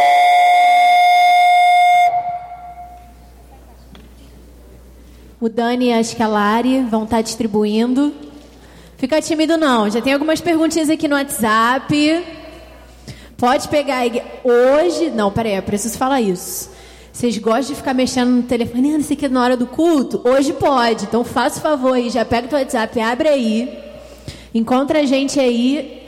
[5.41, 8.13] O Dani e a Escalari vão estar distribuindo.
[8.99, 12.27] Fica tímido não, já tem algumas perguntinhas aqui no WhatsApp.
[13.39, 14.03] Pode pegar
[14.45, 15.09] hoje.
[15.09, 16.69] Não, peraí, eu preciso falar isso.
[17.11, 20.21] Vocês gostam de ficar mexendo no telefone, ah, não sei que, na hora do culto?
[20.29, 21.05] Hoje pode.
[21.05, 23.79] Então faça o favor aí, já pega o WhatsApp, abre aí.
[24.55, 26.03] Encontra a gente aí.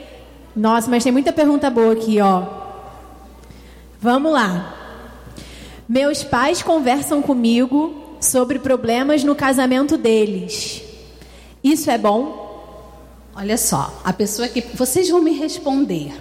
[0.55, 2.43] Nossa, mas tem muita pergunta boa aqui, ó.
[3.99, 4.75] Vamos lá.
[5.89, 10.81] Meus pais conversam comigo sobre problemas no casamento deles.
[11.63, 12.43] Isso é bom?
[13.35, 14.61] Olha só, a pessoa que.
[14.75, 16.13] Vocês vão me responder.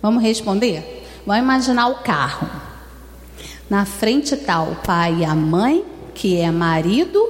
[0.00, 1.06] Vamos responder?
[1.26, 2.48] Vamos imaginar o carro.
[3.70, 5.84] Na frente está o pai e a mãe,
[6.14, 7.26] que é marido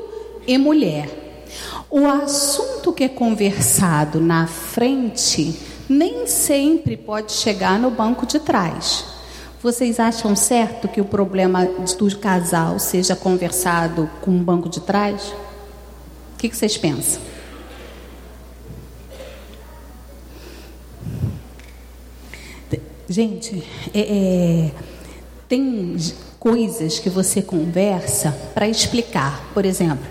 [0.47, 1.45] e mulher.
[1.91, 5.55] O assunto que é conversado na frente
[5.89, 9.05] nem sempre pode chegar no banco de trás.
[9.63, 15.33] Vocês acham certo que o problema do casal seja conversado com o banco de trás?
[16.35, 17.23] O que, vocês pensam?
[23.09, 23.63] Gente,
[23.95, 24.71] é, é,
[25.49, 25.97] tem
[26.41, 29.45] coisas que você conversa para explicar.
[29.55, 30.05] Por exemplo,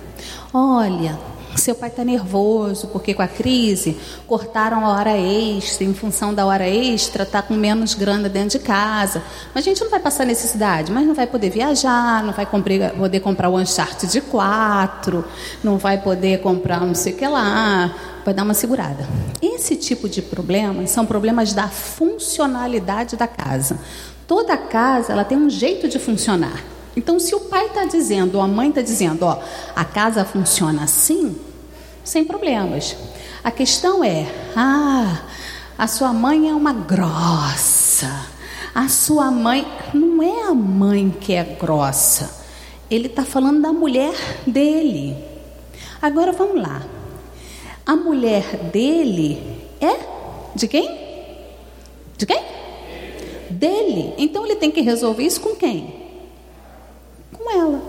[0.54, 1.20] olha,
[1.58, 6.46] seu pai está nervoso porque com a crise cortaram a hora extra, em função da
[6.46, 9.22] hora extra, está com menos grana dentro de casa.
[9.54, 12.92] Mas a gente não vai passar necessidade, mas não vai poder viajar, não vai comprar,
[12.92, 15.26] poder comprar o Uncharted de 4,
[15.64, 17.94] não vai poder comprar não sei o que lá.
[18.24, 19.08] vai dar uma segurada.
[19.42, 23.80] Esse tipo de problemas são problemas da funcionalidade da casa.
[24.28, 26.64] Toda casa ela tem um jeito de funcionar.
[26.96, 29.40] Então, se o pai está dizendo, ou a mãe está dizendo, ó,
[29.76, 31.36] a casa funciona assim,
[32.04, 32.96] sem problemas.
[33.44, 35.22] A questão é, ah,
[35.78, 38.28] a sua mãe é uma grossa.
[38.76, 42.42] A sua mãe não é a mãe que é grossa.
[42.90, 44.14] Ele está falando da mulher
[44.46, 45.16] dele.
[46.02, 46.82] Agora vamos lá.
[47.86, 49.42] A mulher dele
[49.80, 49.98] é
[50.56, 51.00] de quem?
[52.18, 52.42] De quem?
[53.50, 54.14] Dele.
[54.18, 56.01] Então ele tem que resolver isso com quem?
[57.44, 57.82] Com ela.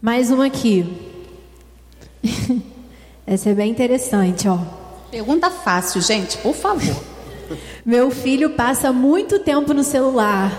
[0.00, 0.84] Mais uma aqui.
[3.24, 4.58] Essa é bem interessante, ó.
[5.10, 6.96] Pergunta fácil, gente, por favor.
[7.84, 10.50] Meu filho passa muito tempo no celular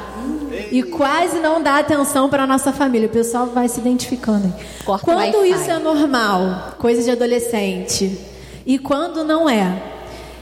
[0.72, 3.08] e quase não dá atenção para nossa família.
[3.08, 4.54] O pessoal vai se identificando.
[4.86, 8.18] Corta quando isso é normal, coisa de adolescente,
[8.66, 9.93] e quando não é?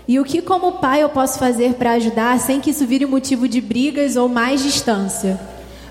[0.07, 3.47] E o que, como pai, eu posso fazer para ajudar sem que isso vire motivo
[3.47, 5.39] de brigas ou mais distância?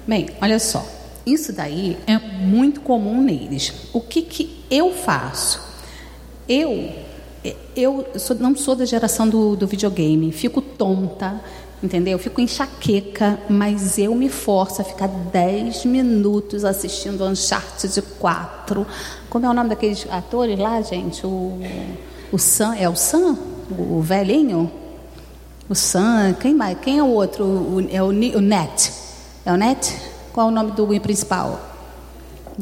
[0.06, 0.84] Bem, olha só.
[1.24, 3.72] Isso daí é muito comum neles.
[3.92, 5.60] O que, que eu faço?
[6.48, 6.90] Eu,
[7.76, 10.32] eu sou- não sou da geração do, do videogame.
[10.32, 11.40] Fico tonta,
[11.82, 12.18] entendeu?
[12.18, 18.86] Fico enxaqueca, mas eu me forço a ficar 10 minutos assistindo Uncharted 4.
[19.28, 21.24] Como é o nome daqueles atores lá, gente?
[21.24, 21.58] O,
[22.32, 23.38] o Sam, é o Sam?
[23.70, 24.70] O velhinho?
[25.68, 26.78] O Sam, quem mais?
[26.80, 27.44] Quem é o outro?
[27.44, 28.92] O, é o, o Net.
[29.44, 29.96] É o Net?
[30.32, 31.60] Qual é o nome do principal?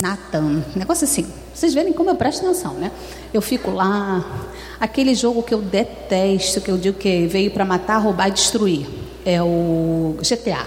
[0.01, 0.62] Nathan.
[0.77, 1.27] Negócio assim.
[1.55, 2.92] Vocês verem como eu presto atenção, né?
[3.33, 4.25] Eu fico lá.
[4.79, 8.87] Aquele jogo que eu detesto, que eu digo que veio para matar, roubar e destruir.
[9.25, 10.66] É o GTA.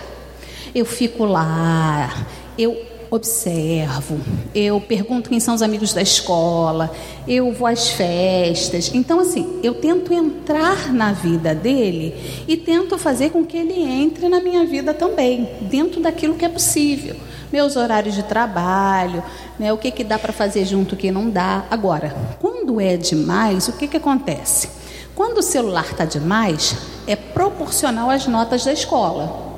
[0.76, 2.26] Eu fico lá.
[2.58, 4.18] Eu observo,
[4.56, 6.90] eu pergunto quem são os amigos da escola,
[7.28, 8.90] eu vou às festas.
[8.94, 12.16] Então, assim, eu tento entrar na vida dele
[12.48, 16.50] e tento fazer com que ele entre na minha vida também, dentro daquilo que é
[16.50, 17.18] possível.
[17.52, 19.22] Meus horários de trabalho,
[19.60, 21.66] né, o que, que dá para fazer junto, o que não dá.
[21.70, 24.70] Agora, quando é demais, o que, que acontece?
[25.14, 29.52] Quando o celular está demais, é proporcional às notas da escola.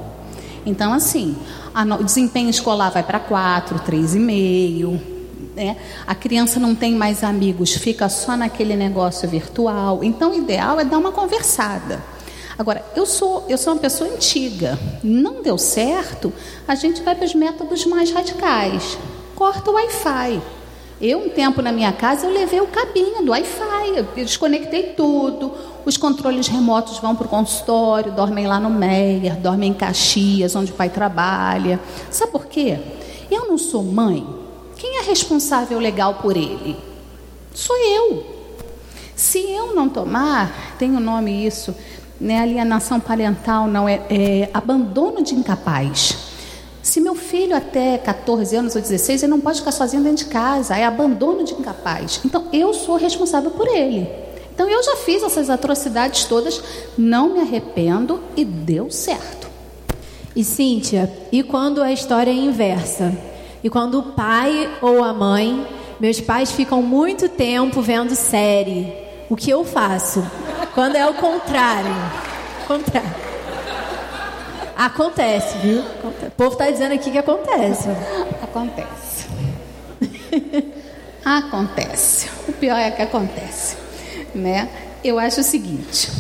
[0.66, 1.36] Então, assim,
[2.00, 5.00] o desempenho escolar vai para 4, 3,5.
[5.56, 5.78] Né?
[6.06, 10.04] A criança não tem mais amigos, fica só naquele negócio virtual.
[10.04, 12.02] Então, o ideal é dar uma conversada.
[12.58, 14.78] Agora, eu sou, eu sou uma pessoa antiga.
[15.04, 16.32] Não deu certo,
[16.68, 18.98] a gente vai para os métodos mais radicais.
[19.36, 20.42] Corta o Wi-Fi.
[21.06, 25.52] Eu, um tempo na minha casa, eu levei o cabinho do Wi-Fi, eu desconectei tudo.
[25.84, 30.72] Os controles remotos vão para o consultório, dormem lá no Meyer, dormem em Caxias, onde
[30.72, 31.78] o pai trabalha.
[32.10, 32.80] Sabe por quê?
[33.30, 34.26] Eu não sou mãe.
[34.78, 36.78] Quem é responsável legal por ele?
[37.54, 38.26] Sou eu.
[39.14, 41.76] Se eu não tomar, tem o nome isso,
[42.18, 42.40] né?
[42.40, 46.23] alienação parental, não é, é abandono de incapaz.
[46.84, 50.30] Se meu filho até 14 anos ou 16, ele não pode ficar sozinho dentro de
[50.30, 52.20] casa, é abandono de incapaz.
[52.26, 54.06] Então eu sou responsável por ele.
[54.54, 56.62] Então eu já fiz essas atrocidades todas,
[56.98, 59.48] não me arrependo e deu certo.
[60.36, 63.18] E Cíntia, e quando a história é inversa?
[63.64, 65.66] E quando o pai ou a mãe,
[66.02, 68.94] meus pais ficam muito tempo vendo série,
[69.30, 70.22] o que eu faço?
[70.76, 71.96] Quando é o contrário.
[72.68, 73.33] Contrário.
[74.76, 75.82] Acontece, viu?
[75.82, 76.28] Acontece.
[76.28, 77.90] O povo está dizendo aqui que acontece.
[78.42, 79.28] Acontece.
[81.24, 82.30] acontece.
[82.48, 83.78] O pior é que acontece,
[84.34, 84.70] né?
[85.04, 86.12] Eu acho o seguinte: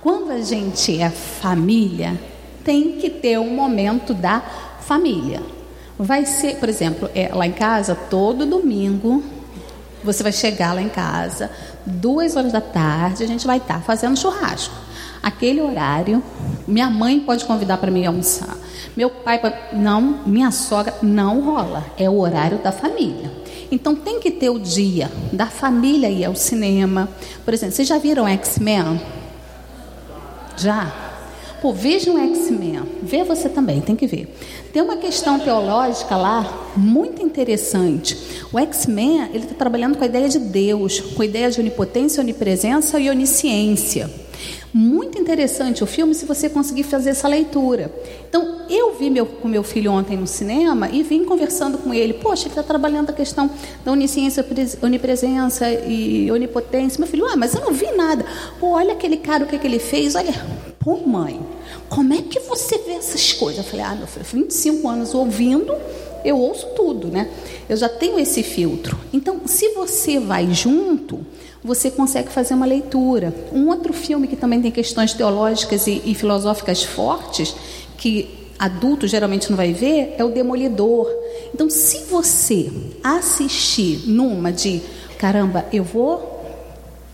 [0.00, 2.18] quando a gente é família,
[2.64, 4.40] tem que ter um momento da
[4.80, 5.42] família.
[5.98, 9.22] Vai ser, por exemplo, é, lá em casa, todo domingo,
[10.02, 11.50] você vai chegar lá em casa,
[11.84, 14.74] duas horas da tarde, a gente vai estar fazendo churrasco.
[15.22, 16.22] Aquele horário,
[16.66, 18.56] minha mãe pode convidar para mim almoçar.
[18.96, 21.84] Meu pai, pode- não, minha sogra, não rola.
[21.98, 23.30] É o horário da família.
[23.70, 27.08] Então tem que ter o dia da família ir ao cinema.
[27.44, 29.00] Por exemplo, vocês já viram X-Men?
[30.56, 30.92] Já?
[31.60, 32.82] Pô, vejam X-Men.
[33.02, 34.34] Vê você também, tem que ver.
[34.72, 38.16] Tem uma questão teológica lá muito interessante.
[38.52, 42.22] O X-Men, ele está trabalhando com a ideia de Deus, com a ideia de onipotência,
[42.22, 44.08] onipresença e onisciência.
[44.72, 47.92] Muito interessante o filme se você conseguir fazer essa leitura.
[48.28, 52.14] Então, eu vi meu, com meu filho ontem no cinema e vim conversando com ele.
[52.14, 53.50] Poxa, ele está trabalhando a questão
[53.84, 56.98] da onisciência, pres- onipresença e onipotência.
[57.00, 58.24] Meu filho, ah, mas eu não vi nada.
[58.60, 60.14] Pô, olha aquele cara, o que, que ele fez.
[60.14, 60.34] Olha,
[60.78, 61.40] pô, mãe,
[61.88, 63.64] como é que você vê essas coisas?
[63.64, 65.74] Eu falei, ah, meu filho, 25 anos ouvindo
[66.24, 67.30] eu ouço tudo, né?
[67.68, 68.98] Eu já tenho esse filtro.
[69.12, 71.24] Então, se você vai junto,
[71.68, 73.32] você consegue fazer uma leitura.
[73.52, 77.54] Um outro filme que também tem questões teológicas e, e filosóficas fortes,
[77.98, 81.06] que adulto geralmente não vai ver, é o Demolidor.
[81.54, 82.72] Então, se você
[83.04, 84.80] assistir numa de
[85.18, 86.36] caramba, eu vou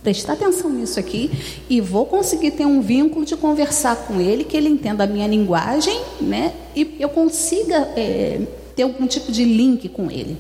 [0.05, 1.31] prestar atenção nisso aqui
[1.69, 5.27] e vou conseguir ter um vínculo de conversar com ele, que ele entenda a minha
[5.27, 6.53] linguagem, né?
[6.77, 8.41] E eu consiga é,
[8.77, 10.37] ter algum tipo de link com ele.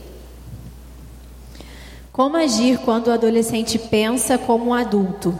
[2.14, 5.36] Como agir quando o adolescente pensa como um adulto?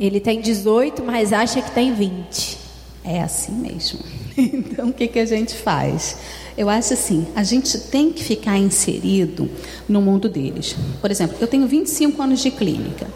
[0.00, 2.56] Ele tem 18, mas acha que tem 20.
[3.04, 4.00] É assim mesmo.
[4.36, 6.16] Então, o que, que a gente faz?
[6.56, 9.48] Eu acho assim, a gente tem que ficar inserido
[9.86, 10.74] no mundo deles.
[11.00, 13.06] Por exemplo, eu tenho 25 anos de clínica.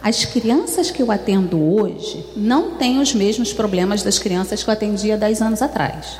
[0.00, 4.72] As crianças que eu atendo hoje não têm os mesmos problemas das crianças que eu
[4.72, 6.16] atendia 10 anos atrás.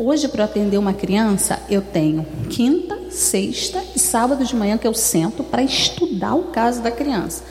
[0.00, 4.94] Hoje, para atender uma criança, eu tenho quinta, sexta e sábado de manhã que eu
[4.94, 7.42] sento para estudar o caso da criança.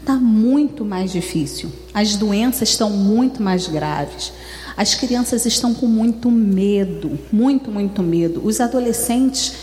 [0.00, 1.72] Está muito mais difícil.
[1.94, 4.34] As doenças estão muito mais graves.
[4.76, 8.42] As crianças estão com muito medo, muito, muito medo.
[8.44, 9.54] Os adolescentes,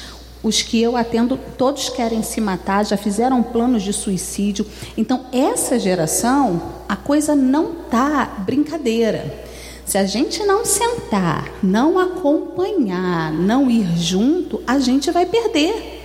[0.42, 4.66] os que eu atendo, todos querem se matar, já fizeram planos de suicídio.
[4.98, 9.51] Então, essa geração, a coisa não tá brincadeira.
[9.92, 16.00] Se a gente não sentar, não acompanhar, não ir junto, a gente vai perder.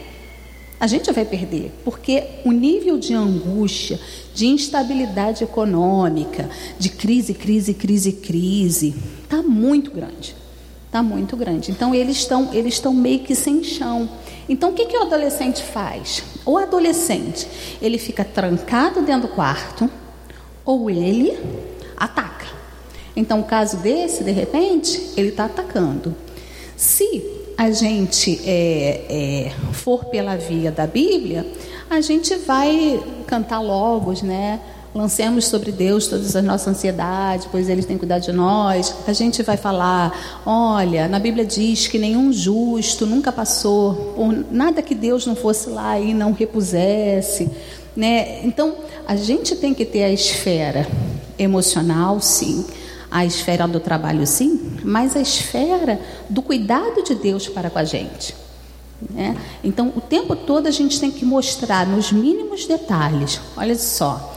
[0.81, 3.97] A gente vai perder, porque o nível de angústia,
[4.35, 10.35] de instabilidade econômica, de crise, crise, crise, crise, está muito grande.
[10.87, 11.71] Está muito grande.
[11.71, 14.09] Então eles estão eles estão meio que sem chão.
[14.49, 16.25] Então o que, que o adolescente faz?
[16.45, 17.47] O adolescente
[17.81, 19.89] ele fica trancado dentro do quarto
[20.65, 21.39] ou ele
[21.97, 22.36] ataca.
[23.17, 26.15] Então, o caso desse, de repente, ele está atacando.
[26.77, 27.25] Se
[27.57, 31.47] a gente é, é, for pela via da Bíblia,
[31.89, 34.61] a gente vai cantar logos, né?
[34.95, 38.95] Lancemos sobre Deus todas as nossas ansiedades, pois Ele tem cuidado de nós.
[39.07, 44.83] A gente vai falar: olha, na Bíblia diz que nenhum justo nunca passou por nada
[44.83, 47.51] que Deus não fosse lá e não repusesse.
[47.95, 48.45] Né?
[48.45, 48.75] Então,
[49.07, 50.87] a gente tem que ter a esfera
[51.39, 52.65] emocional, sim
[53.17, 55.99] a esfera do trabalho, sim, mas a esfera
[56.29, 58.35] do cuidado de Deus para com a gente.
[59.11, 59.35] Né?
[59.65, 63.41] Então, o tempo todo a gente tem que mostrar nos mínimos detalhes.
[63.57, 64.37] Olha só,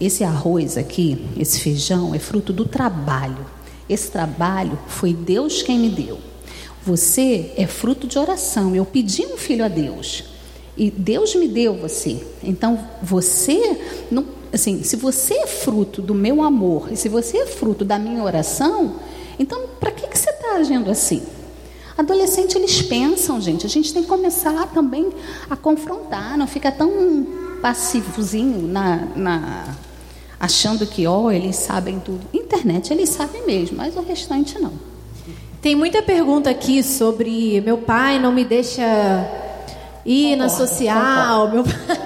[0.00, 3.44] esse arroz aqui, esse feijão, é fruto do trabalho.
[3.90, 6.18] Esse trabalho foi Deus quem me deu.
[6.82, 8.74] Você é fruto de oração.
[8.74, 10.24] Eu pedi um filho a Deus.
[10.78, 12.26] E Deus me deu você.
[12.42, 13.78] Então, você
[14.10, 17.98] não assim, se você é fruto do meu amor e se você é fruto da
[17.98, 18.96] minha oração,
[19.38, 21.22] então para que, que você está agindo assim?
[21.96, 23.66] Adolescente, eles pensam, gente.
[23.66, 25.10] A gente tem que começar também
[25.48, 27.26] a confrontar, não fica tão
[27.62, 29.64] passivozinho na, na
[30.38, 32.20] achando que, ó, oh, eles sabem tudo.
[32.32, 34.72] Internet, eles sabem mesmo, mas o restante não.
[35.62, 38.82] Tem muita pergunta aqui sobre meu pai não me deixa
[40.04, 41.54] ir concordo, na social, concordo.
[41.54, 42.03] meu pai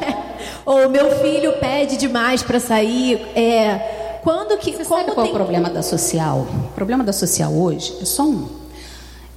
[0.69, 3.15] ou meu filho pede demais para sair.
[3.35, 4.73] É, quando que.
[4.73, 5.29] Você como sabe qual tem...
[5.29, 6.47] é o problema da social?
[6.67, 8.47] O problema da social hoje é só um.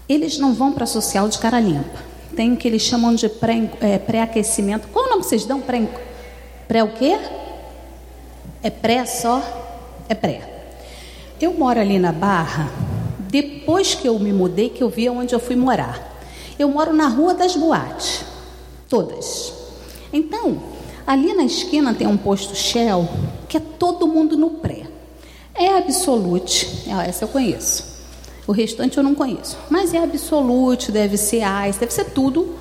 [0.10, 2.00] Eles não vão para a social de cara limpa.
[2.36, 3.32] Tem o que eles chamam de
[3.80, 4.90] é, pré-aquecimento.
[4.90, 5.62] Qual o nome vocês dão?
[5.62, 5.88] Pré,
[6.68, 7.18] pré o quê?
[8.62, 9.42] É pré só?
[10.10, 10.42] É pré.
[11.40, 12.70] Eu moro ali na Barra,
[13.20, 16.14] depois que eu me mudei, que eu vi onde eu fui morar.
[16.60, 18.26] Eu moro na Rua das Boates.
[18.90, 19.54] Todas.
[20.12, 20.60] Então,
[21.06, 23.08] Ali na esquina tem um posto Shell
[23.48, 24.88] que é todo mundo no pré.
[25.54, 27.92] É Absolute, essa eu conheço.
[28.48, 29.58] O restante eu não conheço.
[29.70, 32.56] Mas é Absolute, deve ser Ice, deve ser tudo.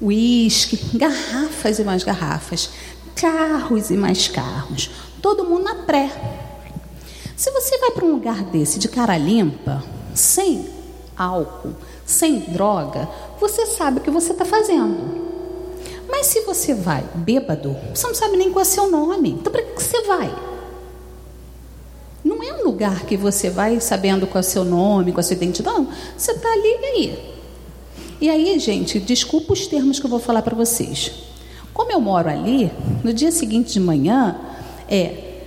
[0.00, 2.70] Whisky, garrafas e mais garrafas,
[3.14, 4.90] carros e mais carros.
[5.20, 6.10] Todo mundo na pré.
[7.36, 9.82] Se você vai para um lugar desse de cara limpa,
[10.14, 10.66] sem
[11.16, 11.74] álcool,
[12.04, 13.08] sem droga,
[13.40, 15.21] você sabe o que você está fazendo.
[16.12, 19.30] Mas se você vai bêbado, você não sabe nem qual é o seu nome.
[19.30, 20.32] Então, para que você vai?
[22.22, 25.20] Não é um lugar que você vai sabendo qual é o seu nome, qual é
[25.20, 25.88] a sua identidade.
[26.14, 27.34] Você está ali e aí.
[28.20, 31.12] E aí, gente, desculpa os termos que eu vou falar para vocês.
[31.72, 32.70] Como eu moro ali,
[33.02, 34.36] no dia seguinte de manhã,
[34.86, 35.40] é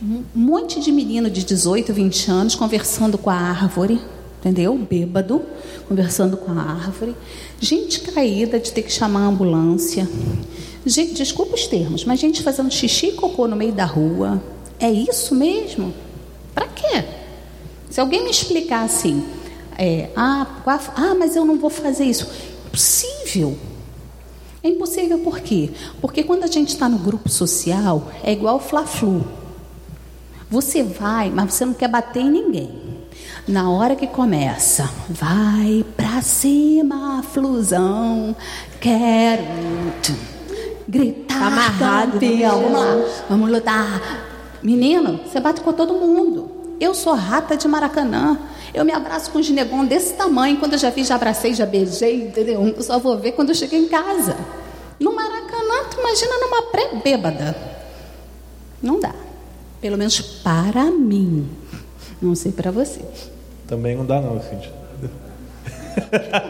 [0.00, 4.00] um monte de menino de 18, 20 anos conversando com a árvore,
[4.46, 4.78] entendeu?
[4.78, 5.42] Bêbado,
[5.88, 7.16] conversando com a árvore.
[7.60, 10.08] Gente caída de ter que chamar a ambulância.
[10.84, 14.40] Gente, desculpa os termos, mas gente fazendo xixi e cocô no meio da rua.
[14.78, 15.92] É isso mesmo?
[16.54, 17.04] Para quê?
[17.90, 19.24] Se alguém me explicar assim,
[19.76, 20.46] é, ah,
[20.94, 22.28] ah, mas eu não vou fazer isso.
[22.68, 23.58] impossível.
[24.62, 25.70] É impossível por quê?
[26.00, 29.26] Porque quando a gente está no grupo social, é igual Fla-Flu.
[30.48, 32.95] Você vai, mas você não quer bater em ninguém.
[33.46, 38.34] Na hora que começa, vai pra cima, flusão,
[38.80, 39.44] quero
[40.88, 42.68] gritar, Tá amarrado, campeão, né?
[42.68, 44.26] vamos lá, vamos lutar.
[44.62, 46.50] Menino, você bate com todo mundo.
[46.80, 48.36] Eu sou rata de Maracanã.
[48.74, 50.58] Eu me abraço com um ginegão desse tamanho.
[50.58, 52.66] Quando eu já vi, já abracei, já beijei, entendeu?
[52.66, 54.36] Eu só vou ver quando eu cheguei em casa.
[54.98, 57.56] No Maracanã, tu imagina numa pré-bêbada.
[58.82, 59.14] Não dá.
[59.80, 61.48] Pelo menos para mim.
[62.20, 63.02] Não sei para você.
[63.66, 64.70] Também não dá não, Cíntia.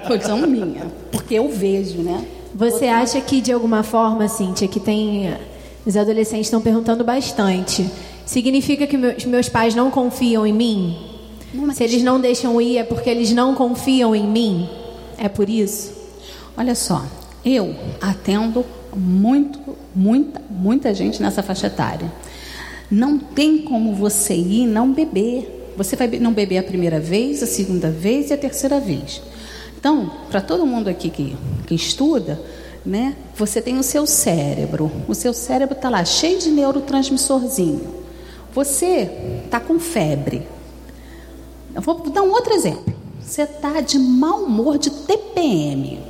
[0.07, 0.87] Posição minha.
[1.11, 2.25] Porque eu vejo, né?
[2.55, 5.35] Você acha que de alguma forma, Cíntia, que tem.
[5.85, 7.89] Os adolescentes estão perguntando bastante.
[8.25, 10.97] Significa que meus, meus pais não confiam em mim?
[11.55, 14.69] Não, Se eles não deixam ir, é porque eles não confiam em mim?
[15.17, 15.93] É por isso?
[16.57, 17.05] Olha só,
[17.45, 18.64] eu atendo
[18.95, 19.61] muito,
[19.95, 22.11] muita, muita gente nessa faixa etária.
[22.91, 25.56] Não tem como você ir e não beber.
[25.77, 29.22] Você vai não beber a primeira vez, a segunda vez e a terceira vez.
[29.79, 32.41] Então, para todo mundo aqui que, que estuda,
[32.85, 34.91] né, você tem o seu cérebro.
[35.07, 38.07] O seu cérebro está lá cheio de neurotransmissorzinho.
[38.53, 39.11] Você
[39.45, 40.47] está com febre.
[41.74, 42.95] Eu vou dar um outro exemplo.
[43.20, 46.01] Você está de mau humor de TPM.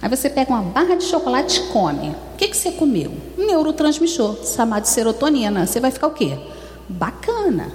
[0.00, 2.10] Aí você pega uma barra de chocolate e come.
[2.34, 3.10] O que, que você comeu?
[3.36, 5.66] Um neurotransmissor chamado serotonina.
[5.66, 6.38] Você vai ficar o quê?
[6.88, 7.72] Bacana.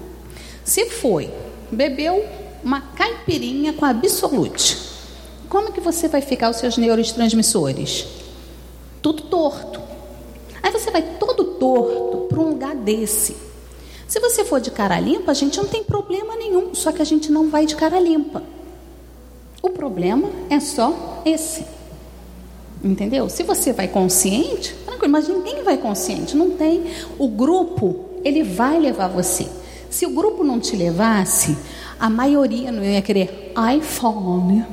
[0.64, 1.30] Se foi,
[1.72, 2.26] bebeu
[2.64, 4.78] uma caipirinha com absolute.
[5.50, 8.08] Como que você vai ficar os seus neurotransmissores?
[9.02, 9.82] Tudo torto.
[10.62, 13.36] Aí você vai todo torto para um lugar desse.
[14.08, 17.06] Se você for de cara limpa, a gente não tem problema nenhum, só que a
[17.06, 18.44] gente não vai de cara limpa.
[19.62, 21.66] O problema é só esse.
[22.84, 23.30] Entendeu?
[23.30, 26.84] Se você vai consciente, tranquilo, mas ninguém vai consciente, não tem.
[27.18, 29.48] O grupo, ele vai levar você.
[29.94, 31.56] Se o grupo não te levasse,
[32.00, 34.66] a maioria não ia querer iPhone,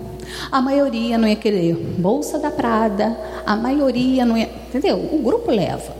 [0.51, 4.49] a maioria não ia querer bolsa da Prada, a maioria não ia.
[4.69, 4.97] Entendeu?
[5.13, 5.95] O grupo leva.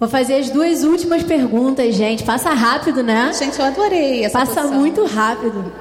[0.00, 2.24] Vou fazer as duas últimas perguntas, gente.
[2.24, 3.30] Passa rápido, né?
[3.38, 4.80] Gente, eu adorei essa Passa posição.
[4.80, 5.72] muito rápido.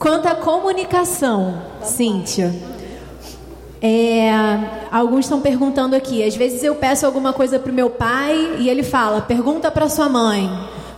[0.00, 2.52] Quanto à comunicação, Cíntia,
[3.80, 4.32] é,
[4.90, 6.24] alguns estão perguntando aqui.
[6.24, 9.88] Às vezes eu peço alguma coisa para o meu pai e ele fala: pergunta para
[9.88, 10.50] sua mãe.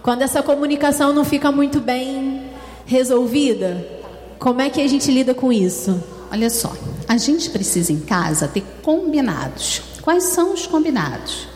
[0.06, 2.42] Quando essa comunicação não fica muito bem
[2.86, 3.84] resolvida,
[4.38, 6.00] como é que a gente lida com isso?
[6.30, 6.72] Olha só,
[7.08, 9.82] a gente precisa em casa ter combinados.
[10.02, 11.48] Quais são os combinados?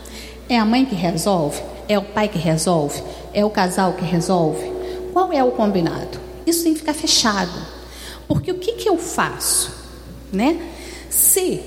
[0.48, 1.62] É a mãe que resolve?
[1.88, 3.00] É o pai que resolve?
[3.32, 4.68] É o casal que resolve?
[5.12, 6.18] Qual é o combinado?
[6.44, 7.56] Isso tem que ficar fechado.
[8.26, 9.70] Porque o que, que eu faço?
[10.32, 10.60] Né?
[11.08, 11.62] Se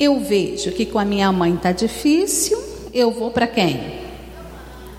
[0.00, 2.58] eu vejo que com a minha mãe está difícil,
[2.94, 4.03] eu vou para quem?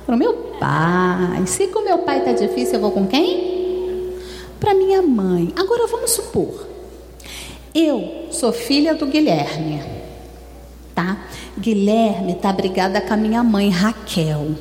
[0.05, 1.45] Para o meu pai.
[1.47, 4.13] Se com meu pai está difícil, eu vou com quem?
[4.59, 5.51] Para minha mãe.
[5.55, 6.67] Agora vamos supor,
[7.73, 9.81] eu sou filha do Guilherme,
[10.93, 11.25] tá?
[11.59, 14.51] Guilherme tá brigada com a minha mãe Raquel.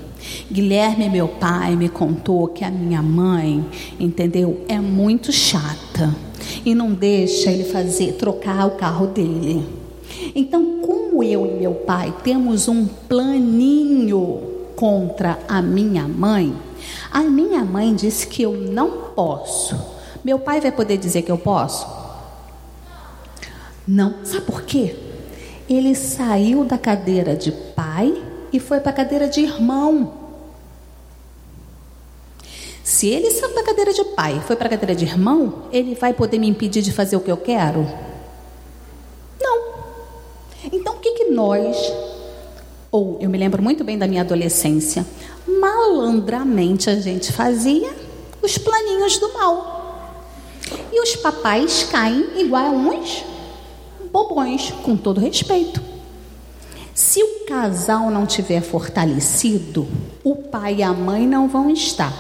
[0.51, 3.65] Guilherme, meu pai, me contou que a minha mãe,
[4.01, 4.65] entendeu?
[4.69, 6.15] É muito chata
[6.65, 9.65] e não deixa ele fazer trocar o carro dele.
[10.35, 16.57] Então, como eu e meu pai temos um planinho contra a minha mãe,
[17.11, 19.77] a minha mãe disse que eu não posso.
[20.25, 21.87] Meu pai vai poder dizer que eu posso?
[23.87, 24.25] Não.
[24.25, 24.97] Sabe por quê?
[25.69, 28.23] Ele saiu da cadeira de pai
[28.53, 30.25] e foi para a cadeira de irmão.
[32.83, 35.95] Se ele saiu da cadeira de pai e foi para a cadeira de irmão, ele
[35.95, 37.87] vai poder me impedir de fazer o que eu quero?
[39.41, 39.75] Não.
[40.73, 41.77] Então o que, que nós,
[42.95, 45.05] ou eu me lembro muito bem da minha adolescência,
[45.49, 47.93] malandramente a gente fazia
[48.41, 50.23] os planinhos do mal.
[50.93, 53.25] E os papais caem igual a uns
[54.13, 55.83] bobões, com todo respeito.
[56.95, 59.89] Se o casal não tiver fortalecido,
[60.23, 62.13] o pai e a mãe não vão estar.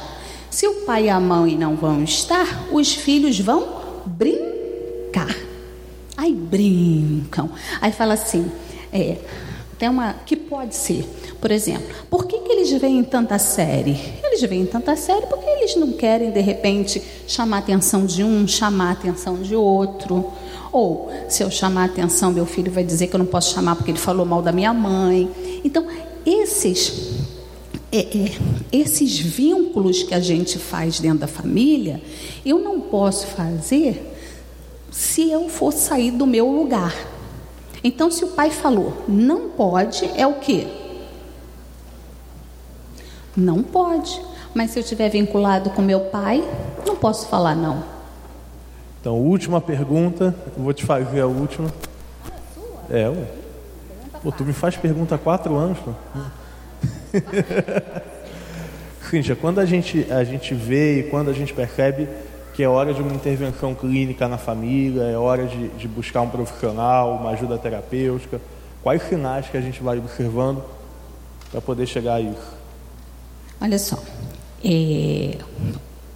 [0.50, 3.64] Se o pai e a mãe não vão estar, os filhos vão
[4.06, 5.36] brincar.
[6.16, 7.48] Aí brincam.
[7.80, 8.50] Aí fala assim,
[8.92, 9.18] é,
[9.78, 11.04] tem uma que pode ser,
[11.40, 13.98] por exemplo, por que, que eles veem tanta série?
[14.22, 18.46] Eles veem tanta série porque eles não querem de repente chamar a atenção de um,
[18.46, 20.32] chamar a atenção de outro.
[20.72, 23.76] Ou se eu chamar a atenção, meu filho vai dizer que eu não posso chamar
[23.76, 25.30] porque ele falou mal da minha mãe.
[25.64, 25.86] Então,
[26.26, 27.14] esses
[27.92, 28.32] é, é,
[28.72, 32.02] esses vínculos que a gente faz dentro da família,
[32.44, 34.12] eu não posso fazer
[34.90, 37.13] se eu for sair do meu lugar.
[37.86, 40.66] Então, se o pai falou não pode, é o quê?
[43.36, 44.22] Não pode.
[44.54, 46.42] Mas se eu estiver vinculado com meu pai,
[46.86, 47.84] não posso falar não.
[49.00, 50.34] Então, última pergunta.
[50.56, 51.70] Vou te fazer a última.
[52.88, 53.26] É, ué.
[54.22, 55.90] Pô, tu me faz pergunta há quatro anos, pô.
[59.10, 62.08] Cíntia, quando a gente, a gente vê e quando a gente percebe
[62.54, 66.30] que é hora de uma intervenção clínica na família, é hora de, de buscar um
[66.30, 68.40] profissional, uma ajuda terapêutica,
[68.82, 70.62] quais sinais que a gente vai observando
[71.50, 72.54] para poder chegar a isso?
[73.60, 73.98] Olha só,
[74.64, 75.36] é,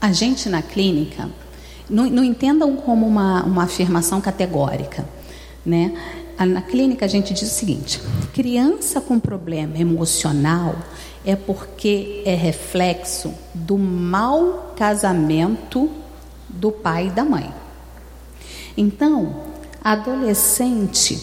[0.00, 1.28] a gente na clínica,
[1.90, 5.04] não, não entendam como uma, uma afirmação categórica,
[5.66, 5.92] né?
[6.38, 8.00] Na clínica a gente diz o seguinte:
[8.32, 10.76] criança com problema emocional
[11.26, 15.90] é porque é reflexo do mau casamento
[16.58, 17.52] do pai e da mãe.
[18.76, 19.44] Então,
[19.82, 21.18] adolescente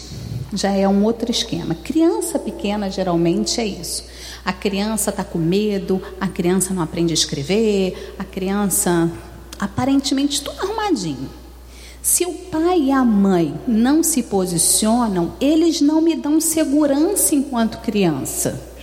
[0.52, 1.74] já é um outro esquema.
[1.74, 4.04] Criança pequena geralmente é isso.
[4.44, 9.10] A criança está com medo, a criança não aprende a escrever, a criança
[9.58, 11.28] aparentemente tudo arrumadinho.
[12.00, 17.80] Se o pai e a mãe não se posicionam, eles não me dão segurança enquanto
[17.80, 18.75] criança.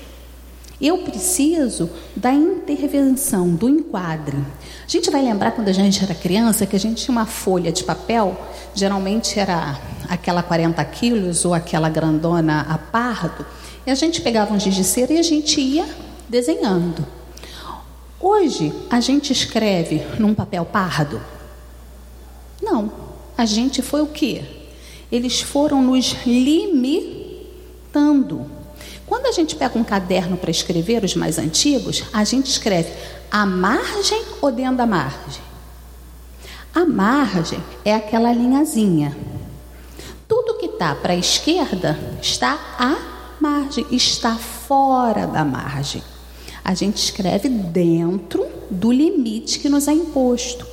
[0.81, 4.37] Eu preciso da intervenção, do enquadre.
[4.37, 7.71] A gente vai lembrar quando a gente era criança que a gente tinha uma folha
[7.71, 8.35] de papel,
[8.73, 13.45] geralmente era aquela 40 quilos ou aquela grandona a pardo,
[13.85, 15.85] e a gente pegava um giz de cera e a gente ia
[16.27, 17.05] desenhando.
[18.19, 21.21] Hoje, a gente escreve num papel pardo?
[22.61, 22.91] Não.
[23.37, 24.43] A gente foi o quê?
[25.11, 27.13] Eles foram nos limitando.
[29.05, 32.91] Quando a gente pega um caderno para escrever, os mais antigos, a gente escreve
[33.29, 35.41] a margem ou dentro da margem?
[36.73, 39.15] A margem é aquela linhazinha.
[40.27, 42.97] Tudo que está para a esquerda está à
[43.39, 46.01] margem, está fora da margem.
[46.63, 50.65] A gente escreve dentro do limite que nos é imposto.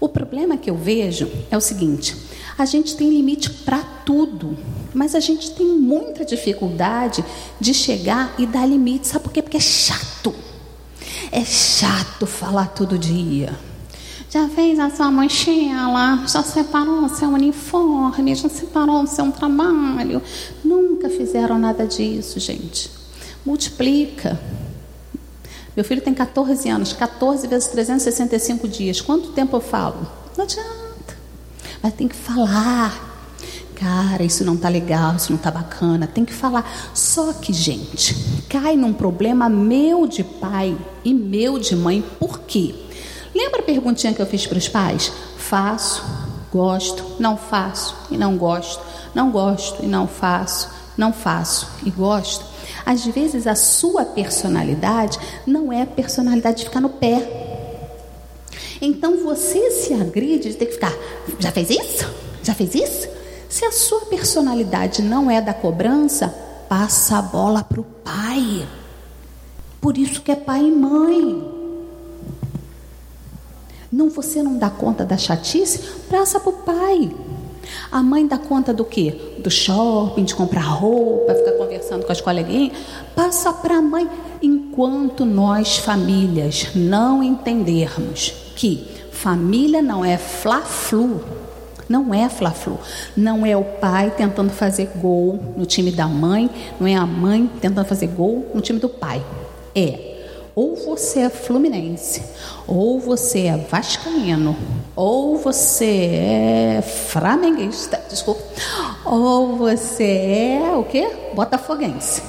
[0.00, 2.16] O problema que eu vejo é o seguinte:
[2.56, 4.56] a gente tem limite para tudo,
[4.92, 7.24] mas a gente tem muita dificuldade
[7.60, 9.08] de chegar e dar limite.
[9.08, 9.42] Sabe por quê?
[9.42, 10.34] Porque é chato.
[11.32, 13.58] É chato falar todo dia.
[14.30, 20.20] Já fez a sua mochila, já separou o seu uniforme, já separou o seu trabalho.
[20.64, 22.90] Nunca fizeram nada disso, gente.
[23.46, 24.40] Multiplica.
[25.76, 29.00] Meu filho tem 14 anos, 14 vezes 365 dias.
[29.00, 30.06] Quanto tempo eu falo?
[30.36, 30.83] Não adianta.
[31.84, 32.98] Mas tem que falar.
[33.74, 36.90] Cara, isso não tá legal, isso não tá bacana, tem que falar.
[36.94, 38.16] Só que, gente,
[38.48, 40.74] cai num problema meu de pai
[41.04, 42.02] e meu de mãe.
[42.18, 42.74] Por quê?
[43.34, 45.12] Lembra a perguntinha que eu fiz para os pais?
[45.36, 46.02] Faço,
[46.50, 48.82] gosto, não faço e não gosto,
[49.14, 52.46] não gosto e não faço, não faço e gosto.
[52.86, 57.43] Às vezes a sua personalidade não é a personalidade de ficar no pé.
[58.84, 60.92] Então você se agride de ter que ficar,
[61.38, 62.06] já fez isso?
[62.42, 63.08] Já fez isso?
[63.48, 66.28] Se a sua personalidade não é da cobrança,
[66.68, 68.68] passa a bola para o pai.
[69.80, 71.50] Por isso que é pai e mãe.
[73.90, 75.78] Não, você não dá conta da chatice,
[76.10, 77.10] passa para o pai.
[77.90, 79.14] A mãe dá conta do quê?
[79.38, 82.76] Do shopping, de comprar roupa, ficar conversando com as coleguinhas.
[83.14, 84.08] Passa para a mãe.
[84.42, 91.20] Enquanto nós, famílias, não entendermos que família não é fla-flu,
[91.88, 92.78] não é fla-flu.
[93.16, 97.50] Não é o pai tentando fazer gol no time da mãe, não é a mãe
[97.60, 99.22] tentando fazer gol no time do pai.
[99.74, 100.13] É
[100.54, 102.22] ou você é fluminense,
[102.66, 104.56] ou você é vascaíno,
[104.94, 108.42] ou você é flamenguista, desculpa,
[109.04, 111.10] ou você é o quê?
[111.34, 112.22] Botafoguense.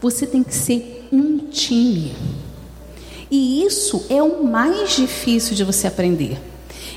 [0.00, 2.14] Você tem que ser um time.
[3.30, 6.40] E isso é o mais difícil de você aprender.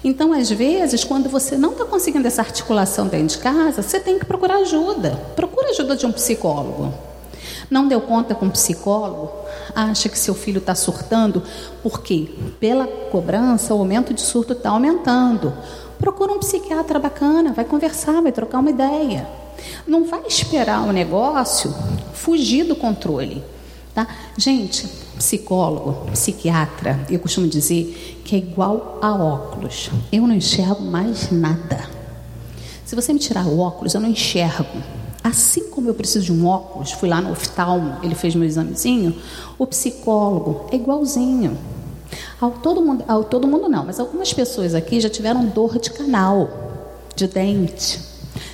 [0.04, 4.20] Então, às vezes, quando você não está conseguindo essa articulação dentro de casa, você tem
[4.20, 5.12] que procurar ajuda.
[5.36, 6.94] Procura ajuda de um psicólogo.
[7.70, 9.32] Não deu conta com um psicólogo?
[9.76, 11.42] Acha que seu filho está surtando?
[11.82, 15.54] Porque pela cobrança o aumento de surto está aumentando.
[16.00, 19.28] Procura um psiquiatra bacana, vai conversar, vai trocar uma ideia.
[19.88, 21.74] Não vai esperar o negócio
[22.14, 23.44] fugir do controle.
[23.94, 24.08] Tá?
[24.38, 24.88] Gente,
[25.18, 29.92] psicólogo, psiquiatra, eu costumo dizer que é igual a óculos.
[30.12, 31.88] Eu não enxergo mais nada.
[32.84, 34.82] Se você me tirar o óculos, eu não enxergo.
[35.24, 39.16] Assim como eu preciso de um óculos, fui lá no oftalmo, ele fez meu examezinho,
[39.58, 41.58] o psicólogo é igualzinho.
[42.42, 45.92] Ao todo mundo, ao todo mundo não, mas algumas pessoas aqui já tiveram dor de
[45.92, 46.50] canal.
[47.16, 48.00] de dente,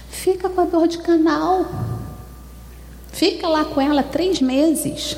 [0.10, 1.66] fica com a dor de canal.
[3.12, 5.18] Fica lá com ela três meses.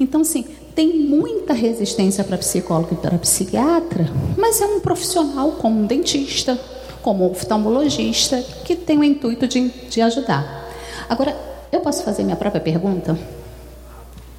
[0.00, 0.44] Então, assim,
[0.74, 6.58] tem muita resistência para psicólogo e para psiquiatra, mas é um profissional como um dentista,
[7.02, 10.63] como um oftalmologista, que tem o intuito de, de ajudar.
[11.08, 11.36] Agora,
[11.70, 13.18] eu posso fazer minha própria pergunta?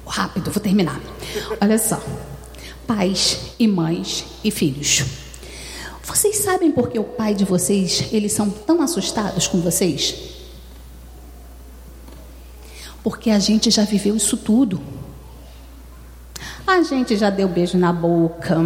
[0.06, 1.00] Rápido, vou terminar.
[1.60, 2.00] Olha só.
[2.86, 5.04] Pais e mães e filhos.
[6.02, 10.14] Vocês sabem por que o pai de vocês, eles são tão assustados com vocês?
[13.02, 14.80] Porque a gente já viveu isso tudo.
[16.66, 18.56] A gente já deu beijo na boca.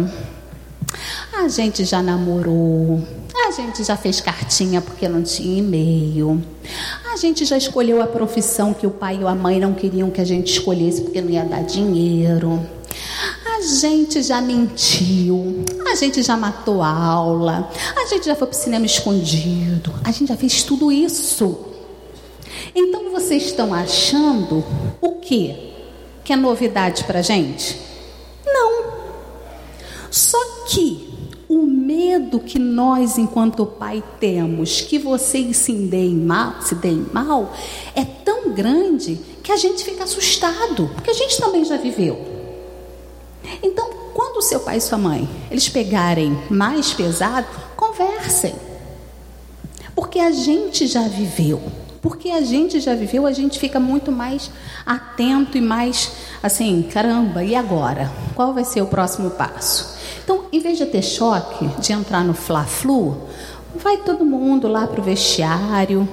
[1.33, 3.05] A gente já namorou.
[3.51, 6.41] A gente já fez cartinha porque não tinha e-mail.
[7.11, 10.21] A gente já escolheu a profissão que o pai ou a mãe não queriam que
[10.21, 12.65] a gente escolhesse porque não ia dar dinheiro.
[13.45, 18.55] A gente já mentiu, a gente já matou a aula, a gente já foi para
[18.55, 21.59] o cinema escondido, a gente já fez tudo isso.
[22.73, 24.63] Então vocês estão achando
[25.01, 25.73] o quê?
[26.23, 27.77] Que é novidade para gente?
[28.45, 28.93] Não.
[30.09, 30.39] Só
[30.69, 31.10] que
[31.91, 37.53] medo que nós, enquanto pai, temos que vocês se deem mal, se deem mal,
[37.93, 42.17] é tão grande que a gente fica assustado, porque a gente também já viveu.
[43.61, 48.55] Então, quando o seu pai e sua mãe eles pegarem mais pesado, conversem.
[49.93, 51.61] Porque a gente já viveu.
[52.01, 54.49] Porque a gente já viveu, a gente fica muito mais
[54.85, 56.11] atento e mais
[56.41, 58.11] assim, caramba, e agora?
[58.33, 60.00] Qual vai ser o próximo passo?
[60.31, 63.17] Então, em vez de ter choque de entrar no fla-flu,
[63.75, 66.07] vai todo mundo lá para o vestiário,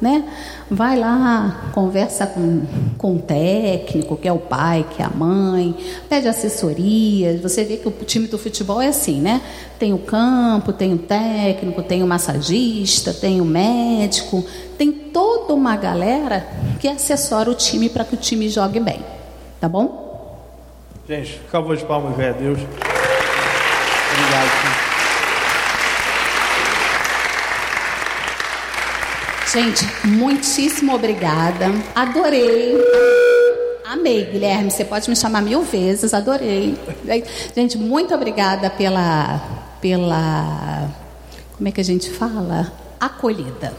[0.00, 0.28] né?
[0.68, 2.62] Vai lá, conversa com,
[2.98, 5.76] com o técnico, que é o pai, que é a mãe,
[6.08, 7.38] pede assessoria.
[7.40, 9.40] Você vê que o time do futebol é assim, né?
[9.78, 14.44] Tem o campo, tem o técnico, tem o massagista, tem o médico,
[14.76, 16.48] tem toda uma galera
[16.80, 19.04] que assessora o time para que o time jogue bem.
[19.60, 20.04] Tá bom?
[21.08, 22.34] Gente, acabou de palmas, velho.
[22.34, 22.95] Deus.
[24.26, 24.86] Obrigado.
[29.52, 31.66] Gente, muitíssimo obrigada.
[31.94, 32.76] Adorei.
[33.84, 34.70] Amei, Guilherme.
[34.70, 36.12] Você pode me chamar mil vezes.
[36.12, 36.76] Adorei.
[37.54, 39.40] Gente, muito obrigada pela,
[39.80, 40.90] pela,
[41.56, 42.72] como é que a gente fala?
[42.98, 43.72] Acolhida.